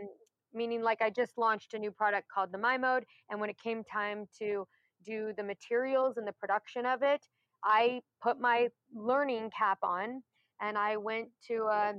meaning, 0.54 0.82
like, 0.82 1.02
I 1.02 1.10
just 1.10 1.36
launched 1.36 1.74
a 1.74 1.78
new 1.78 1.90
product 1.90 2.28
called 2.32 2.52
the 2.52 2.58
My 2.58 2.78
Mode, 2.78 3.04
and 3.30 3.40
when 3.40 3.50
it 3.50 3.58
came 3.58 3.82
time 3.82 4.26
to 4.38 4.66
do 5.04 5.32
the 5.36 5.42
materials 5.42 6.16
and 6.18 6.26
the 6.26 6.32
production 6.32 6.86
of 6.86 7.02
it, 7.02 7.26
I 7.64 8.00
put 8.22 8.40
my 8.40 8.68
learning 8.94 9.50
cap 9.56 9.78
on 9.82 10.22
and 10.60 10.78
I 10.78 10.96
went 10.96 11.28
to, 11.48 11.64
uh, 11.64 11.92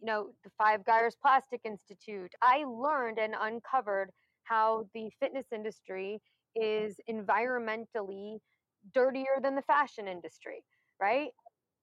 you 0.00 0.06
know, 0.06 0.30
the 0.44 0.50
Five 0.58 0.84
Gyres 0.84 1.16
Plastic 1.20 1.60
Institute. 1.64 2.32
I 2.42 2.64
learned 2.66 3.18
and 3.18 3.34
uncovered 3.38 4.10
how 4.48 4.86
the 4.94 5.10
fitness 5.20 5.46
industry 5.52 6.20
mm-hmm. 6.58 6.86
is 6.86 7.00
environmentally 7.08 8.38
dirtier 8.94 9.38
than 9.42 9.54
the 9.54 9.62
fashion 9.62 10.08
industry, 10.08 10.64
right? 11.00 11.28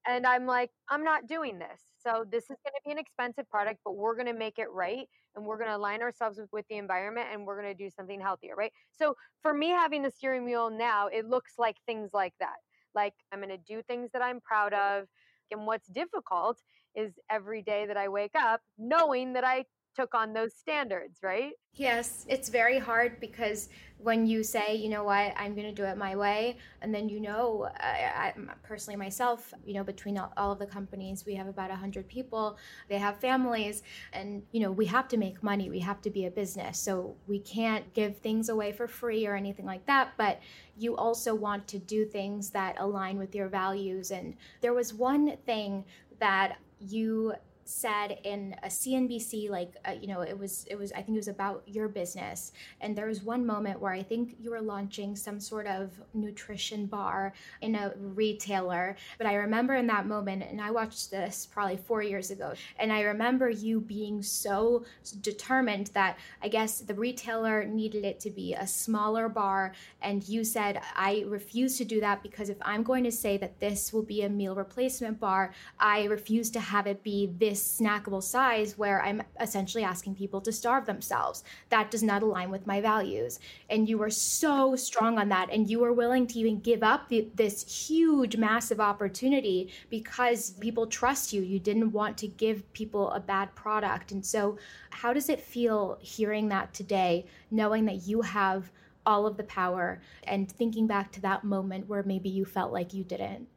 And 0.08 0.26
I'm 0.28 0.46
like, 0.46 0.70
I'm 0.90 1.04
not 1.04 1.28
doing 1.28 1.58
this. 1.58 1.82
So 1.98 2.26
this 2.32 2.44
is 2.44 2.50
going 2.50 2.74
to 2.76 2.82
be 2.86 2.92
an 2.92 3.00
expensive 3.00 3.50
product, 3.50 3.80
but 3.84 3.96
we're 3.96 4.16
going 4.16 4.28
to 4.28 4.34
make 4.34 4.60
it 4.60 4.68
right 4.72 5.08
and 5.36 5.44
we're 5.44 5.58
going 5.58 5.70
to 5.70 5.76
align 5.76 6.02
ourselves 6.02 6.38
with, 6.38 6.50
with 6.52 6.66
the 6.70 6.78
environment 6.78 7.28
and 7.32 7.46
we're 7.46 7.60
going 7.60 7.76
to 7.76 7.84
do 7.84 7.90
something 7.90 8.22
healthier, 8.22 8.56
right? 8.56 8.72
So 8.92 9.16
for 9.42 9.54
me 9.54 9.70
having 9.70 10.04
the 10.04 10.12
steering 10.12 10.46
wheel 10.46 10.70
now, 10.70 11.08
it 11.08 11.28
looks 11.28 11.54
like 11.58 11.78
things 11.88 12.12
like 12.14 12.34
that. 12.40 12.58
Like 12.94 13.14
I'm 13.32 13.40
going 13.40 13.50
to 13.50 13.58
do 13.58 13.82
things 13.82 14.12
that 14.14 14.22
I'm 14.22 14.40
proud 14.42 14.74
of. 14.74 15.06
And 15.52 15.66
what's 15.66 15.88
difficult 15.88 16.60
is 16.96 17.14
every 17.30 17.62
day 17.62 17.86
that 17.88 17.98
I 17.98 18.08
wake 18.08 18.36
up 18.36 18.62
knowing 18.78 19.34
that 19.34 19.44
I 19.44 19.66
took 19.96 20.14
on 20.14 20.34
those 20.34 20.54
standards, 20.54 21.20
right? 21.24 21.54
Yes, 21.74 22.26
it's 22.30 22.48
very 22.50 22.80
hard 22.80 23.20
because 23.20 23.68
when 23.98 24.26
you 24.26 24.44
say, 24.44 24.76
you 24.76 24.88
know 24.88 25.04
what, 25.04 25.34
I'm 25.38 25.56
going 25.56 25.68
to 25.68 25.74
do 25.74 25.84
it 25.84 25.98
my 25.98 26.16
way, 26.16 26.58
and 26.82 26.94
then 26.94 27.10
you 27.10 27.20
know, 27.20 27.68
I, 27.80 28.34
I 28.38 28.54
personally 28.64 28.98
myself, 28.98 29.54
you 29.66 29.74
know, 29.74 29.84
between 29.84 30.18
all, 30.18 30.32
all 30.38 30.52
of 30.54 30.60
the 30.60 30.66
companies, 30.66 31.26
we 31.26 31.36
have 31.36 31.48
about 31.48 31.70
100 31.70 32.08
people, 32.08 32.58
they 32.88 32.98
have 32.98 33.20
families, 33.20 33.84
and, 34.14 34.44
you 34.52 34.62
know, 34.62 34.72
we 34.72 34.86
have 34.86 35.08
to 35.10 35.18
make 35.18 35.44
money, 35.44 35.70
we 35.70 35.80
have 35.80 36.02
to 36.04 36.10
be 36.10 36.26
a 36.26 36.32
business. 36.32 36.80
So 36.80 37.16
we 37.28 37.40
can't 37.40 37.94
give 37.94 38.18
things 38.18 38.48
away 38.50 38.72
for 38.72 38.88
free 38.88 39.28
or 39.28 39.36
anything 39.36 39.66
like 39.66 39.86
that, 39.86 40.14
but 40.18 40.40
you 40.78 40.96
also 40.96 41.36
want 41.36 41.68
to 41.70 41.80
do 41.80 42.06
things 42.06 42.50
that 42.52 42.76
align 42.80 43.18
with 43.18 43.36
your 43.36 43.50
values. 43.50 44.12
And 44.12 44.36
there 44.62 44.74
was 44.74 44.94
one 44.94 45.36
thing 45.46 45.84
that 46.20 46.58
you 46.80 47.34
said 47.66 48.20
in 48.24 48.56
a 48.62 48.68
CNBC, 48.68 49.50
like 49.50 49.76
uh, 49.86 49.94
you 50.00 50.08
know, 50.08 50.22
it 50.22 50.38
was 50.38 50.66
it 50.70 50.78
was 50.78 50.92
I 50.92 50.98
think 50.98 51.10
it 51.10 51.20
was 51.20 51.28
about 51.28 51.64
your 51.66 51.88
business, 51.88 52.54
and 52.80 52.96
there 52.96 53.08
was 53.08 53.24
one 53.24 53.46
moment 53.46 53.80
where 53.80 53.92
I 53.92 54.04
think 54.04 54.36
you 54.40 54.52
were 54.52 54.62
launching 54.62 55.16
some 55.16 55.40
sort 55.40 55.66
of 55.66 55.92
nutrition 56.14 56.86
bar 56.86 57.34
in 57.62 57.76
a 57.76 57.94
retailer. 57.98 58.96
But 59.18 59.28
I 59.28 59.34
remember 59.36 59.74
in 59.74 59.88
that 59.88 60.06
moment, 60.06 60.44
and 60.44 60.62
I 60.62 60.70
watched 60.70 61.10
this 61.10 61.48
probably 61.52 61.78
four 61.78 62.04
years 62.04 62.30
ago, 62.30 62.54
and 62.78 62.94
I 62.94 63.02
remember 63.02 63.50
you 63.50 63.82
being 63.82 64.22
so 64.22 64.86
determined 65.22 65.88
that 65.94 66.20
I 66.44 66.48
guess 66.48 66.82
the 66.82 66.94
retailer 66.94 67.66
needed 67.66 68.06
it 68.06 68.20
to 68.22 68.30
be 68.30 68.54
a 68.54 68.68
smaller 68.68 69.28
bar, 69.28 69.74
and 70.04 70.28
you 70.28 70.44
said 70.44 70.82
I 70.96 71.24
refuse 71.28 71.78
to 71.80 71.86
do 71.86 72.00
that 72.02 72.22
because 72.22 72.50
if 72.50 72.58
I'm 72.62 72.84
going 72.84 73.04
to 73.06 73.12
say 73.12 73.38
that 73.38 73.60
this 73.60 73.92
will 73.92 74.04
be 74.04 74.22
a 74.22 74.30
meal 74.30 74.54
replacement 74.54 75.20
bar, 75.20 75.52
I 75.80 76.04
refuse 76.04 76.52
to 76.52 76.60
have 76.60 76.86
it 76.86 77.02
be 77.02 77.32
this 77.40 77.55
snackable 77.56 78.22
size 78.22 78.78
where 78.78 79.02
I'm 79.02 79.24
essentially 79.40 79.84
asking 79.84 80.16
people 80.16 80.42
to 80.42 80.52
starve 80.52 80.86
themselves. 80.86 81.44
That 81.70 81.92
does 81.92 82.04
not 82.04 82.24
align 82.24 82.50
with 82.50 82.68
my 82.68 82.82
values. 82.82 83.40
And 83.70 83.88
you 83.90 83.98
were 83.98 84.10
so 84.10 84.76
strong 84.76 85.18
on 85.18 85.30
that. 85.30 85.50
And 85.52 85.70
you 85.70 85.80
were 85.80 85.94
willing 85.94 86.28
to 86.28 86.40
even 86.40 86.60
give 86.60 86.84
up 86.84 87.10
the, 87.10 87.28
this 87.36 87.88
huge, 87.88 88.38
massive 88.38 88.80
opportunity 88.80 89.72
because 89.90 90.52
people 90.52 90.88
trust 90.88 91.34
you. 91.34 91.42
You 91.42 91.60
didn't 91.60 91.92
want 91.92 92.18
to 92.20 92.28
give 92.28 92.72
people 92.74 93.12
a 93.12 93.20
bad 93.20 93.54
product. 93.56 94.12
And 94.12 94.26
so, 94.26 94.58
how 94.90 95.14
does 95.14 95.30
it 95.30 95.42
feel 95.42 95.98
hearing 96.02 96.48
that 96.50 96.74
today, 96.74 97.26
knowing 97.52 97.86
that 97.86 98.08
you 98.08 98.22
have 98.22 98.72
all 99.06 99.28
of 99.28 99.38
the 99.38 99.44
power 99.44 100.02
and 100.24 100.52
thinking 100.52 100.88
back 100.88 101.12
to 101.12 101.22
that 101.22 101.44
moment 101.44 101.88
where 101.88 102.04
maybe 102.04 102.30
you 102.30 102.46
felt 102.46 102.72
like 102.72 102.94
you 102.94 103.04
didn't? 103.04 103.48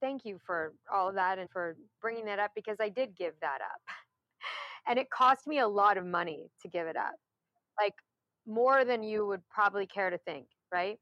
Thank 0.00 0.24
you 0.24 0.38
for 0.44 0.72
all 0.92 1.08
of 1.08 1.14
that 1.14 1.38
and 1.38 1.48
for 1.50 1.76
bringing 2.00 2.24
that 2.26 2.38
up 2.38 2.52
because 2.54 2.78
I 2.80 2.88
did 2.88 3.16
give 3.16 3.34
that 3.40 3.58
up. 3.60 3.80
and 4.88 4.98
it 4.98 5.10
cost 5.10 5.46
me 5.46 5.58
a 5.58 5.68
lot 5.68 5.96
of 5.96 6.06
money 6.06 6.50
to 6.62 6.68
give 6.68 6.86
it 6.86 6.96
up. 6.96 7.14
Like 7.80 7.94
more 8.46 8.84
than 8.84 9.02
you 9.02 9.26
would 9.26 9.42
probably 9.48 9.86
care 9.86 10.10
to 10.10 10.18
think, 10.18 10.46
right? 10.72 10.98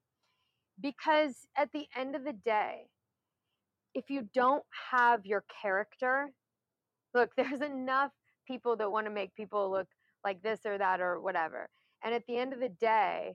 Because 0.80 1.46
at 1.56 1.70
the 1.72 1.86
end 1.96 2.14
of 2.14 2.24
the 2.24 2.32
day, 2.32 2.82
if 3.94 4.10
you 4.10 4.28
don't 4.34 4.64
have 4.90 5.26
your 5.26 5.44
character, 5.62 6.30
look, 7.14 7.30
there's 7.36 7.60
enough 7.60 8.12
people 8.46 8.76
that 8.76 8.90
want 8.90 9.06
to 9.06 9.12
make 9.12 9.34
people 9.34 9.70
look 9.70 9.88
like 10.24 10.42
this 10.42 10.60
or 10.66 10.78
that 10.78 11.00
or 11.00 11.20
whatever. 11.20 11.68
And 12.04 12.14
at 12.14 12.22
the 12.26 12.36
end 12.36 12.52
of 12.52 12.60
the 12.60 12.68
day, 12.68 13.34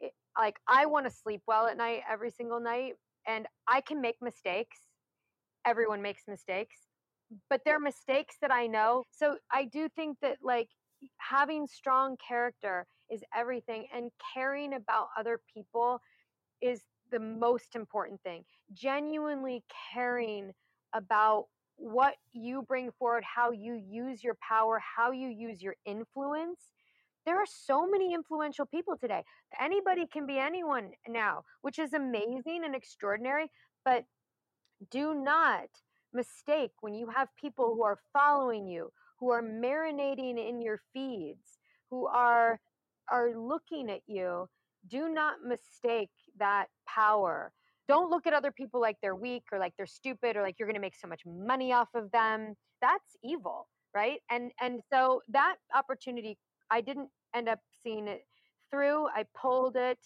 it, 0.00 0.12
like 0.38 0.56
I 0.66 0.86
want 0.86 1.06
to 1.06 1.12
sleep 1.12 1.42
well 1.46 1.66
at 1.66 1.76
night 1.76 2.02
every 2.10 2.30
single 2.30 2.60
night 2.60 2.94
and 3.26 3.46
I 3.68 3.80
can 3.80 4.00
make 4.00 4.16
mistakes 4.20 4.78
everyone 5.64 6.02
makes 6.02 6.22
mistakes, 6.28 6.76
but 7.48 7.60
they're 7.64 7.80
mistakes 7.80 8.36
that 8.40 8.52
I 8.52 8.66
know. 8.66 9.04
So 9.10 9.36
I 9.50 9.64
do 9.64 9.88
think 9.88 10.18
that 10.22 10.38
like 10.42 10.68
having 11.18 11.66
strong 11.66 12.16
character 12.16 12.86
is 13.10 13.22
everything 13.34 13.86
and 13.94 14.10
caring 14.34 14.74
about 14.74 15.08
other 15.18 15.40
people 15.52 16.00
is 16.60 16.82
the 17.10 17.20
most 17.20 17.74
important 17.74 18.20
thing. 18.22 18.44
Genuinely 18.72 19.64
caring 19.92 20.52
about 20.94 21.46
what 21.76 22.14
you 22.32 22.62
bring 22.62 22.90
forward, 22.98 23.24
how 23.24 23.50
you 23.50 23.74
use 23.74 24.22
your 24.22 24.36
power, 24.46 24.80
how 24.96 25.10
you 25.10 25.28
use 25.28 25.62
your 25.62 25.74
influence. 25.84 26.60
There 27.26 27.36
are 27.36 27.46
so 27.46 27.88
many 27.88 28.14
influential 28.14 28.66
people 28.66 28.96
today. 28.96 29.22
Anybody 29.60 30.06
can 30.06 30.26
be 30.26 30.38
anyone 30.38 30.90
now, 31.08 31.42
which 31.62 31.78
is 31.78 31.92
amazing 31.92 32.62
and 32.64 32.74
extraordinary. 32.74 33.50
But 33.84 34.04
do 34.90 35.14
not 35.14 35.68
mistake 36.12 36.72
when 36.80 36.94
you 36.94 37.08
have 37.08 37.28
people 37.40 37.74
who 37.74 37.82
are 37.82 37.98
following 38.12 38.66
you, 38.66 38.90
who 39.18 39.30
are 39.30 39.42
marinating 39.42 40.38
in 40.38 40.60
your 40.60 40.80
feeds, 40.92 41.58
who 41.90 42.06
are 42.06 42.60
are 43.10 43.36
looking 43.36 43.90
at 43.90 44.00
you. 44.06 44.48
Do 44.88 45.08
not 45.08 45.44
mistake 45.44 46.10
that 46.38 46.66
power. 46.86 47.52
Don't 47.88 48.10
look 48.10 48.26
at 48.26 48.32
other 48.32 48.52
people 48.52 48.80
like 48.80 48.96
they're 49.02 49.16
weak 49.16 49.44
or 49.52 49.58
like 49.58 49.74
they're 49.76 49.86
stupid 49.86 50.36
or 50.36 50.42
like 50.42 50.56
you're 50.58 50.68
going 50.68 50.74
to 50.74 50.80
make 50.80 50.96
so 50.96 51.08
much 51.08 51.22
money 51.26 51.72
off 51.72 51.88
of 51.94 52.10
them. 52.12 52.54
That's 52.80 53.16
evil, 53.22 53.68
right? 53.94 54.20
And 54.30 54.50
and 54.60 54.80
so 54.90 55.22
that 55.28 55.56
opportunity 55.74 56.38
I 56.70 56.80
didn't 56.80 57.10
end 57.34 57.48
up 57.48 57.60
seeing 57.82 58.08
it 58.08 58.22
through. 58.70 59.08
I 59.08 59.24
pulled 59.34 59.76
it 59.76 59.98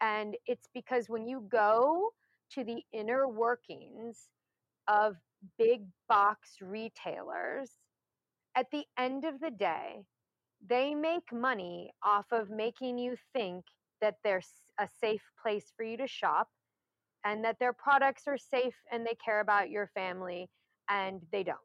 and 0.00 0.36
it's 0.46 0.68
because 0.74 1.08
when 1.08 1.26
you 1.26 1.46
go 1.50 2.10
to 2.52 2.64
the 2.64 2.82
inner 2.92 3.28
workings 3.28 4.28
of 4.88 5.16
big 5.58 5.86
box 6.08 6.56
retailers, 6.60 7.70
at 8.56 8.66
the 8.72 8.84
end 8.98 9.24
of 9.24 9.40
the 9.40 9.50
day, 9.50 10.04
they 10.68 10.94
make 10.94 11.32
money 11.32 11.92
off 12.04 12.26
of 12.32 12.50
making 12.50 12.98
you 12.98 13.16
think 13.32 13.64
that 14.00 14.16
they're 14.24 14.42
a 14.80 14.88
safe 15.00 15.22
place 15.40 15.72
for 15.76 15.84
you 15.84 15.96
to 15.96 16.06
shop 16.06 16.48
and 17.24 17.44
that 17.44 17.58
their 17.58 17.72
products 17.72 18.24
are 18.26 18.38
safe 18.38 18.74
and 18.90 19.06
they 19.06 19.16
care 19.24 19.40
about 19.40 19.70
your 19.70 19.88
family 19.94 20.48
and 20.88 21.20
they 21.32 21.42
don't. 21.42 21.58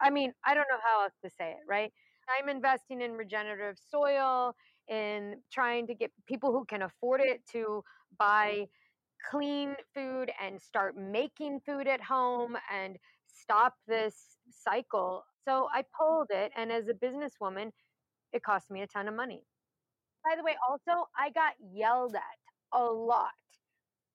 I 0.00 0.10
mean, 0.10 0.32
I 0.44 0.54
don't 0.54 0.66
know 0.70 0.78
how 0.82 1.02
else 1.04 1.14
to 1.24 1.30
say 1.30 1.50
it, 1.50 1.64
right? 1.68 1.92
I'm 2.38 2.48
investing 2.48 3.00
in 3.00 3.12
regenerative 3.12 3.78
soil, 3.78 4.54
in 4.88 5.36
trying 5.52 5.86
to 5.86 5.94
get 5.94 6.10
people 6.26 6.52
who 6.52 6.64
can 6.64 6.82
afford 6.82 7.20
it 7.22 7.42
to 7.52 7.82
buy 8.18 8.66
clean 9.30 9.76
food 9.94 10.30
and 10.42 10.60
start 10.60 10.96
making 10.96 11.60
food 11.60 11.86
at 11.86 12.00
home 12.00 12.56
and 12.72 12.96
stop 13.26 13.74
this 13.86 14.38
cycle. 14.50 15.24
So 15.46 15.68
I 15.74 15.82
mm. 15.82 15.86
pulled 15.98 16.28
it. 16.30 16.52
And 16.56 16.70
as 16.72 16.88
a 16.88 16.94
businesswoman, 16.94 17.70
it 18.32 18.42
cost 18.42 18.70
me 18.70 18.82
a 18.82 18.86
ton 18.86 19.08
of 19.08 19.14
money. 19.14 19.42
By 20.24 20.36
the 20.36 20.42
way, 20.42 20.56
also, 20.68 21.08
I 21.16 21.30
got 21.30 21.54
yelled 21.72 22.14
at 22.14 22.78
a 22.78 22.84
lot 22.84 23.30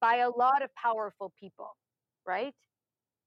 by 0.02 0.18
a 0.18 0.30
lot 0.30 0.62
of 0.62 0.70
powerful 0.76 1.32
people, 1.40 1.78
right? 2.28 2.54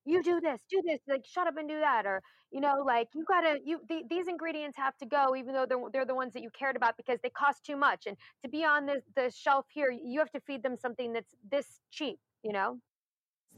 You 0.07 0.23
do 0.23 0.41
this, 0.41 0.61
do 0.71 0.81
this, 0.87 1.01
like 1.09 1.25
shut 1.27 1.47
up 1.47 1.57
and 1.57 1.69
do 1.69 1.79
that, 1.81 2.07
or 2.07 2.23
you 2.51 2.61
know, 2.61 2.83
like 2.87 3.09
you 3.15 3.25
gotta, 3.27 3.59
you 3.65 3.81
th- 3.89 4.05
these 4.09 4.29
ingredients 4.29 4.77
have 4.77 4.97
to 4.99 5.07
go, 5.07 5.35
even 5.37 5.53
though 5.53 5.67
they're 5.67 5.79
they're 5.93 6.05
the 6.05 6.15
ones 6.15 6.33
that 6.35 6.43
you 6.43 6.51
cared 6.57 6.77
about 6.77 6.97
because 6.97 7.19
they 7.23 7.31
cost 7.31 7.65
too 7.65 7.77
much, 7.77 8.07
and 8.07 8.17
to 8.43 8.49
be 8.49 8.65
on 8.65 8.87
the 8.87 9.03
the 9.17 9.31
shelf 9.31 9.67
here, 9.73 9.91
you 9.91 10.21
have 10.21 10.31
to 10.31 10.41
feed 10.41 10.63
them 10.63 10.77
something 10.77 11.13
that's 11.13 11.35
this 11.51 11.81
cheap, 11.91 12.19
you 12.43 12.53
know. 12.53 12.79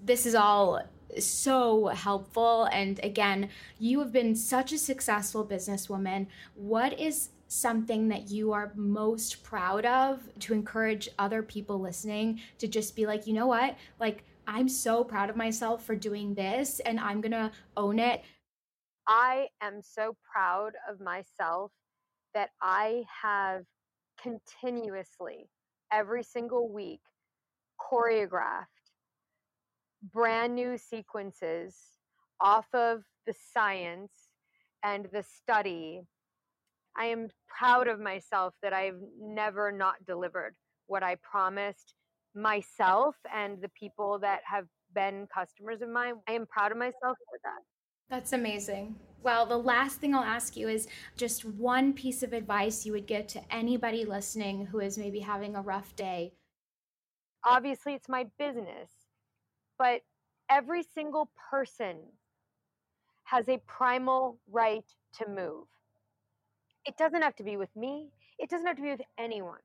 This 0.00 0.26
is 0.26 0.34
all 0.34 0.80
so 1.18 1.88
helpful, 1.88 2.64
and 2.72 2.98
again, 3.02 3.50
you 3.78 4.00
have 4.00 4.12
been 4.12 4.34
such 4.34 4.72
a 4.72 4.78
successful 4.78 5.44
businesswoman. 5.44 6.28
What 6.54 6.98
is 6.98 7.30
something 7.48 8.08
that 8.08 8.30
you 8.30 8.52
are 8.52 8.72
most 8.76 9.42
proud 9.42 9.86
of 9.86 10.28
to 10.38 10.52
encourage 10.52 11.08
other 11.18 11.42
people 11.42 11.80
listening 11.80 12.40
to 12.58 12.68
just 12.68 12.94
be 12.94 13.06
like, 13.06 13.26
you 13.26 13.32
know 13.32 13.46
what, 13.46 13.76
like 13.98 14.24
I'm 14.48 14.66
so 14.66 15.04
proud 15.04 15.28
of 15.28 15.36
myself 15.36 15.84
for 15.84 15.94
doing 15.94 16.34
this 16.34 16.80
and 16.80 16.98
I'm 16.98 17.20
going 17.20 17.32
to 17.32 17.52
own 17.76 17.98
it. 17.98 18.22
I 19.06 19.48
am 19.60 19.82
so 19.82 20.16
proud 20.32 20.72
of 20.88 21.00
myself 21.00 21.70
that 22.32 22.48
I 22.62 23.04
have 23.22 23.64
continuously, 24.20 25.50
every 25.92 26.22
single 26.22 26.72
week, 26.72 27.00
choreographed 27.78 28.64
brand 30.14 30.54
new 30.54 30.78
sequences 30.78 31.76
off 32.40 32.66
of 32.72 33.02
the 33.26 33.34
science 33.52 34.12
and 34.82 35.08
the 35.12 35.24
study. 35.24 36.00
I 36.96 37.06
am 37.06 37.28
proud 37.48 37.86
of 37.86 38.00
myself 38.00 38.54
that 38.62 38.72
I've 38.72 39.00
never 39.20 39.70
not 39.70 40.06
delivered 40.06 40.54
what 40.86 41.02
I 41.02 41.16
promised 41.16 41.94
myself 42.38 43.16
and 43.34 43.60
the 43.60 43.70
people 43.70 44.18
that 44.20 44.40
have 44.44 44.66
been 44.94 45.26
customers 45.32 45.82
of 45.82 45.88
mine. 45.88 46.14
I 46.28 46.32
am 46.32 46.46
proud 46.46 46.72
of 46.72 46.78
myself 46.78 46.94
for 47.02 47.38
that. 47.44 47.62
That's 48.10 48.32
amazing. 48.32 48.96
Well, 49.22 49.44
the 49.44 49.58
last 49.58 50.00
thing 50.00 50.14
I'll 50.14 50.22
ask 50.22 50.56
you 50.56 50.68
is 50.68 50.88
just 51.16 51.44
one 51.44 51.92
piece 51.92 52.22
of 52.22 52.32
advice 52.32 52.86
you 52.86 52.92
would 52.92 53.06
give 53.06 53.26
to 53.28 53.54
anybody 53.54 54.04
listening 54.04 54.66
who 54.66 54.80
is 54.80 54.96
maybe 54.96 55.20
having 55.20 55.56
a 55.56 55.60
rough 55.60 55.94
day. 55.96 56.32
Obviously, 57.44 57.94
it's 57.94 58.08
my 58.08 58.26
business, 58.38 58.90
but 59.78 60.00
every 60.48 60.82
single 60.82 61.30
person 61.50 61.96
has 63.24 63.48
a 63.48 63.58
primal 63.66 64.38
right 64.50 64.84
to 65.18 65.28
move. 65.28 65.66
It 66.86 66.96
doesn't 66.96 67.20
have 67.20 67.36
to 67.36 67.42
be 67.42 67.56
with 67.56 67.74
me, 67.76 68.08
it 68.38 68.48
doesn't 68.48 68.66
have 68.66 68.76
to 68.76 68.82
be 68.82 68.90
with 68.90 69.02
anyone. 69.18 69.58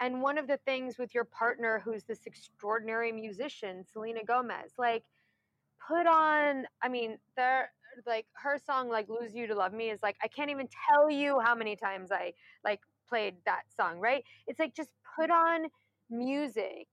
And 0.00 0.22
one 0.22 0.38
of 0.38 0.46
the 0.46 0.58
things 0.58 0.98
with 0.98 1.14
your 1.14 1.24
partner, 1.24 1.80
who's 1.84 2.04
this 2.04 2.26
extraordinary 2.26 3.12
musician, 3.12 3.84
Selena 3.84 4.24
Gomez, 4.24 4.72
like, 4.78 5.04
put 5.88 6.06
on, 6.06 6.66
I 6.82 6.88
mean, 6.88 7.18
there, 7.36 7.72
like, 8.06 8.26
her 8.34 8.58
song, 8.58 8.88
like, 8.88 9.08
Lose 9.08 9.34
You 9.34 9.46
to 9.46 9.54
Love 9.54 9.72
Me, 9.72 9.90
is 9.90 10.02
like, 10.02 10.16
I 10.22 10.28
can't 10.28 10.50
even 10.50 10.68
tell 10.88 11.10
you 11.10 11.40
how 11.40 11.54
many 11.54 11.76
times 11.76 12.10
I, 12.12 12.32
like, 12.64 12.80
played 13.08 13.36
that 13.46 13.62
song, 13.76 13.98
right? 13.98 14.24
It's 14.46 14.58
like, 14.58 14.74
just 14.74 14.90
put 15.18 15.30
on 15.30 15.66
music 16.10 16.88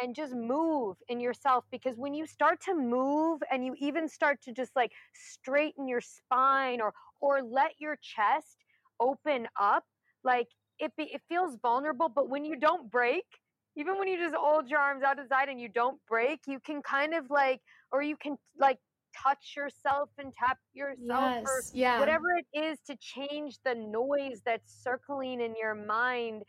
and 0.00 0.14
just 0.14 0.34
move 0.34 0.96
in 1.08 1.20
yourself 1.20 1.64
because 1.70 1.96
when 1.96 2.14
you 2.14 2.26
start 2.26 2.60
to 2.62 2.74
move 2.74 3.42
and 3.50 3.64
you 3.64 3.74
even 3.78 4.08
start 4.08 4.42
to 4.42 4.52
just 4.52 4.76
like 4.76 4.92
straighten 5.14 5.88
your 5.88 6.00
spine 6.00 6.80
or 6.80 6.92
or 7.20 7.42
let 7.42 7.72
your 7.78 7.96
chest 7.96 8.58
open 9.00 9.48
up 9.58 9.84
like 10.24 10.48
it 10.80 10.92
be, 10.96 11.04
it 11.04 11.22
feels 11.28 11.56
vulnerable 11.62 12.08
but 12.08 12.28
when 12.28 12.44
you 12.44 12.56
don't 12.56 12.90
break 12.90 13.24
even 13.76 13.98
when 13.98 14.08
you 14.08 14.18
just 14.18 14.34
hold 14.34 14.68
your 14.68 14.80
arms 14.80 15.02
out 15.02 15.16
to 15.18 15.26
side 15.26 15.48
and 15.48 15.60
you 15.60 15.68
don't 15.68 16.00
break 16.08 16.40
you 16.46 16.60
can 16.60 16.82
kind 16.82 17.14
of 17.14 17.30
like 17.30 17.60
or 17.92 18.02
you 18.02 18.16
can 18.16 18.36
like 18.58 18.78
touch 19.16 19.54
yourself 19.56 20.10
and 20.18 20.32
tap 20.34 20.58
yourself 20.74 20.98
Yes, 21.00 21.44
or 21.44 21.64
yeah. 21.72 21.98
whatever 21.98 22.24
it 22.36 22.46
is 22.58 22.78
to 22.86 22.96
change 22.96 23.58
the 23.64 23.74
noise 23.74 24.42
that's 24.44 24.82
circling 24.82 25.40
in 25.40 25.54
your 25.56 25.74
mind 25.74 26.44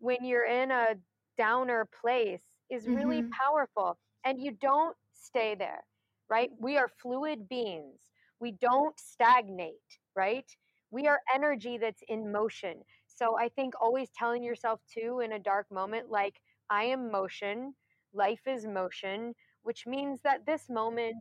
when 0.00 0.18
you're 0.24 0.46
in 0.46 0.70
a 0.70 0.94
downer 1.38 1.86
place 2.00 2.42
is 2.70 2.88
really 2.88 3.22
Mhm. 3.22 3.30
powerful 3.30 3.98
and 4.24 4.40
you 4.40 4.52
don't 4.52 4.96
stay 5.12 5.54
there 5.54 5.84
right 6.28 6.50
we 6.60 6.76
are 6.76 6.88
fluid 6.88 7.48
beings 7.48 8.10
we 8.40 8.52
don't 8.52 8.98
stagnate 9.00 9.98
right 10.16 10.56
we 10.90 11.06
are 11.08 11.20
energy 11.34 11.78
that's 11.78 12.02
in 12.08 12.30
motion 12.32 12.84
so 13.14 13.38
i 13.38 13.48
think 13.48 13.74
always 13.80 14.10
telling 14.10 14.42
yourself 14.42 14.80
too 14.92 15.20
in 15.20 15.32
a 15.32 15.38
dark 15.38 15.70
moment 15.70 16.10
like 16.10 16.40
i 16.70 16.84
am 16.84 17.10
motion 17.10 17.74
life 18.12 18.46
is 18.46 18.66
motion 18.66 19.34
which 19.62 19.86
means 19.86 20.20
that 20.22 20.44
this 20.46 20.68
moment 20.68 21.16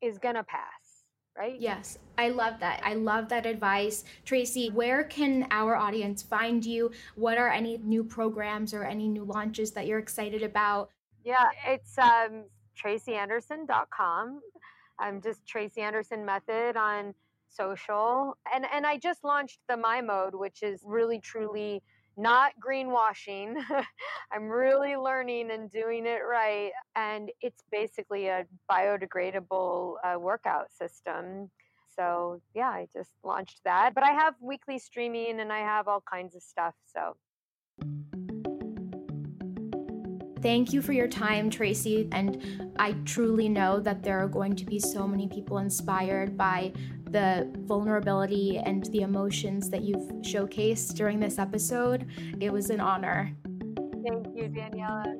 is 0.00 0.18
gonna 0.18 0.44
pass 0.44 1.04
right 1.36 1.56
Yes, 1.60 1.98
I 2.16 2.28
love 2.30 2.60
that. 2.60 2.80
I 2.84 2.94
love 2.94 3.28
that 3.28 3.46
advice. 3.46 4.04
Tracy, 4.24 4.70
where 4.70 5.04
can 5.04 5.46
our 5.50 5.76
audience 5.76 6.22
find 6.22 6.64
you? 6.64 6.90
What 7.14 7.38
are 7.38 7.48
any 7.48 7.78
new 7.78 8.04
programs 8.04 8.74
or 8.74 8.84
any 8.84 9.08
new 9.08 9.24
launches 9.24 9.72
that 9.72 9.86
you're 9.86 9.98
excited 9.98 10.42
about? 10.42 10.90
Yeah, 11.24 11.48
it's 11.66 11.98
um, 11.98 12.44
tracyanderson.com. 12.80 14.40
I'm 14.98 15.20
just 15.20 15.46
Tracy 15.46 15.80
Anderson 15.80 16.24
Method 16.24 16.76
on 16.76 17.14
social. 17.48 18.36
And 18.54 18.64
and 18.72 18.86
I 18.86 18.98
just 18.98 19.24
launched 19.24 19.58
the 19.68 19.76
My 19.76 20.00
Mode, 20.00 20.34
which 20.34 20.62
is 20.62 20.82
really 20.84 21.20
truly 21.20 21.82
not 22.18 22.52
greenwashing. 22.64 23.54
I'm 24.32 24.48
really 24.48 24.96
learning 24.96 25.50
and 25.52 25.70
doing 25.70 26.04
it 26.04 26.20
right. 26.28 26.72
And 26.96 27.30
it's 27.40 27.62
basically 27.70 28.26
a 28.26 28.44
biodegradable 28.70 29.94
uh, 30.04 30.18
workout 30.18 30.70
system. 30.72 31.50
So, 31.96 32.40
yeah, 32.54 32.68
I 32.68 32.88
just 32.92 33.10
launched 33.24 33.60
that. 33.64 33.94
But 33.94 34.04
I 34.04 34.10
have 34.10 34.34
weekly 34.40 34.78
streaming 34.78 35.40
and 35.40 35.52
I 35.52 35.60
have 35.60 35.88
all 35.88 36.02
kinds 36.10 36.34
of 36.34 36.42
stuff. 36.42 36.74
So, 36.92 37.16
Thank 40.40 40.72
you 40.72 40.82
for 40.82 40.92
your 40.92 41.08
time, 41.08 41.50
Tracy. 41.50 42.08
And 42.12 42.72
I 42.78 42.92
truly 43.04 43.48
know 43.48 43.80
that 43.80 44.04
there 44.04 44.22
are 44.22 44.28
going 44.28 44.54
to 44.56 44.64
be 44.64 44.78
so 44.78 45.06
many 45.06 45.26
people 45.26 45.58
inspired 45.58 46.36
by 46.36 46.72
the 47.12 47.50
vulnerability 47.66 48.58
and 48.58 48.84
the 48.86 49.02
emotions 49.02 49.70
that 49.70 49.82
you've 49.82 50.10
showcased 50.22 50.94
during 50.94 51.20
this 51.20 51.38
episode. 51.38 52.06
It 52.40 52.52
was 52.52 52.70
an 52.70 52.80
honor. 52.80 53.32
thank 54.06 54.26
you, 54.34 54.48
Daniella. 54.48 55.16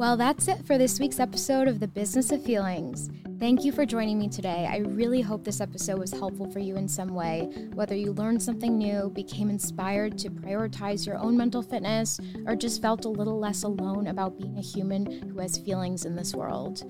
Well, 0.00 0.16
that's 0.16 0.48
it 0.48 0.66
for 0.66 0.78
this 0.78 0.98
week's 0.98 1.20
episode 1.20 1.68
of 1.68 1.78
The 1.78 1.88
Business 1.88 2.32
of 2.32 2.42
Feelings. 2.42 3.10
Thank 3.38 3.64
you 3.64 3.72
for 3.72 3.86
joining 3.86 4.18
me 4.18 4.28
today. 4.28 4.66
I 4.70 4.78
really 4.78 5.22
hope 5.22 5.44
this 5.44 5.60
episode 5.60 5.98
was 5.98 6.10
helpful 6.10 6.50
for 6.50 6.58
you 6.58 6.76
in 6.76 6.86
some 6.86 7.08
way, 7.08 7.48
whether 7.72 7.94
you 7.94 8.12
learned 8.12 8.42
something 8.42 8.76
new, 8.76 9.10
became 9.14 9.48
inspired 9.48 10.18
to 10.18 10.30
prioritize 10.30 11.06
your 11.06 11.16
own 11.18 11.36
mental 11.36 11.62
fitness, 11.62 12.20
or 12.46 12.54
just 12.54 12.82
felt 12.82 13.06
a 13.06 13.10
little 13.10 13.38
less 13.38 13.62
alone 13.62 14.08
about 14.08 14.38
being 14.38 14.58
a 14.58 14.62
human 14.62 15.28
who 15.28 15.38
has 15.38 15.56
feelings 15.56 16.04
in 16.04 16.16
this 16.16 16.34
world, 16.34 16.82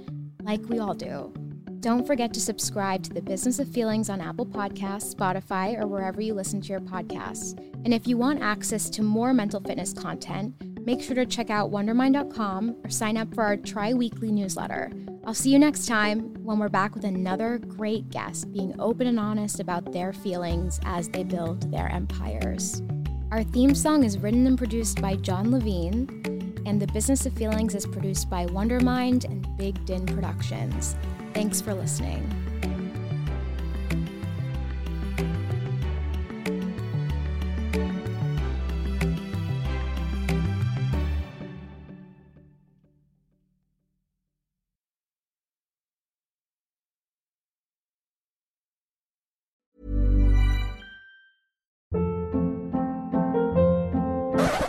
like 0.43 0.69
we 0.69 0.79
all 0.79 0.95
do. 0.95 1.33
Don't 1.81 2.07
forget 2.07 2.35
to 2.35 2.41
subscribe 2.41 3.03
to 3.05 3.11
the 3.15 3.23
Business 3.23 3.59
of 3.59 3.67
Feelings 3.67 4.11
on 4.11 4.21
Apple 4.21 4.45
Podcasts, 4.45 5.15
Spotify, 5.15 5.81
or 5.81 5.87
wherever 5.87 6.21
you 6.21 6.35
listen 6.35 6.61
to 6.61 6.69
your 6.69 6.81
podcasts. 6.81 7.59
And 7.87 7.95
if 7.95 8.07
you 8.07 8.19
want 8.19 8.43
access 8.43 8.91
to 8.91 9.03
more 9.03 9.33
mental 9.33 9.63
fitness 9.63 9.95
content, 9.95 10.55
make 10.85 11.01
sure 11.01 11.15
to 11.15 11.25
check 11.25 11.49
out 11.49 11.71
wondermind.com 11.71 12.77
or 12.85 12.91
sign 12.91 13.17
up 13.17 13.35
for 13.35 13.45
our 13.45 13.57
tri 13.57 13.95
weekly 13.95 14.31
newsletter. 14.31 14.93
I'll 15.25 15.33
see 15.33 15.53
you 15.53 15.59
next 15.59 15.87
time 15.87 16.35
when 16.45 16.59
we're 16.59 16.69
back 16.69 16.95
with 16.95 17.05
another 17.05 17.57
great 17.57 18.11
guest 18.11 18.53
being 18.53 18.79
open 18.79 19.07
and 19.07 19.19
honest 19.19 19.59
about 19.59 19.91
their 19.91 20.13
feelings 20.13 20.81
as 20.85 21.09
they 21.09 21.25
build 21.25 21.73
their 21.73 21.89
empires. 21.89 22.83
Our 23.31 23.43
theme 23.43 23.75
song 23.75 24.05
is 24.05 24.19
written 24.19 24.47
and 24.47 24.59
produced 24.59 25.01
by 25.01 25.17
John 25.17 25.51
Levine, 25.51 26.63
and 26.67 26.83
The 26.83 26.89
Business 26.89 27.25
of 27.25 27.33
Feelings 27.33 27.75
is 27.75 27.87
produced 27.87 28.29
by 28.29 28.45
Wondermind 28.45 29.25
and 29.25 29.47
Big 29.57 29.83
Din 29.87 30.05
Productions. 30.05 30.95
Thanks 31.33 31.61
for 31.61 31.75
listening. 31.75 32.27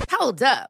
Hold 0.10 0.44
up. 0.44 0.70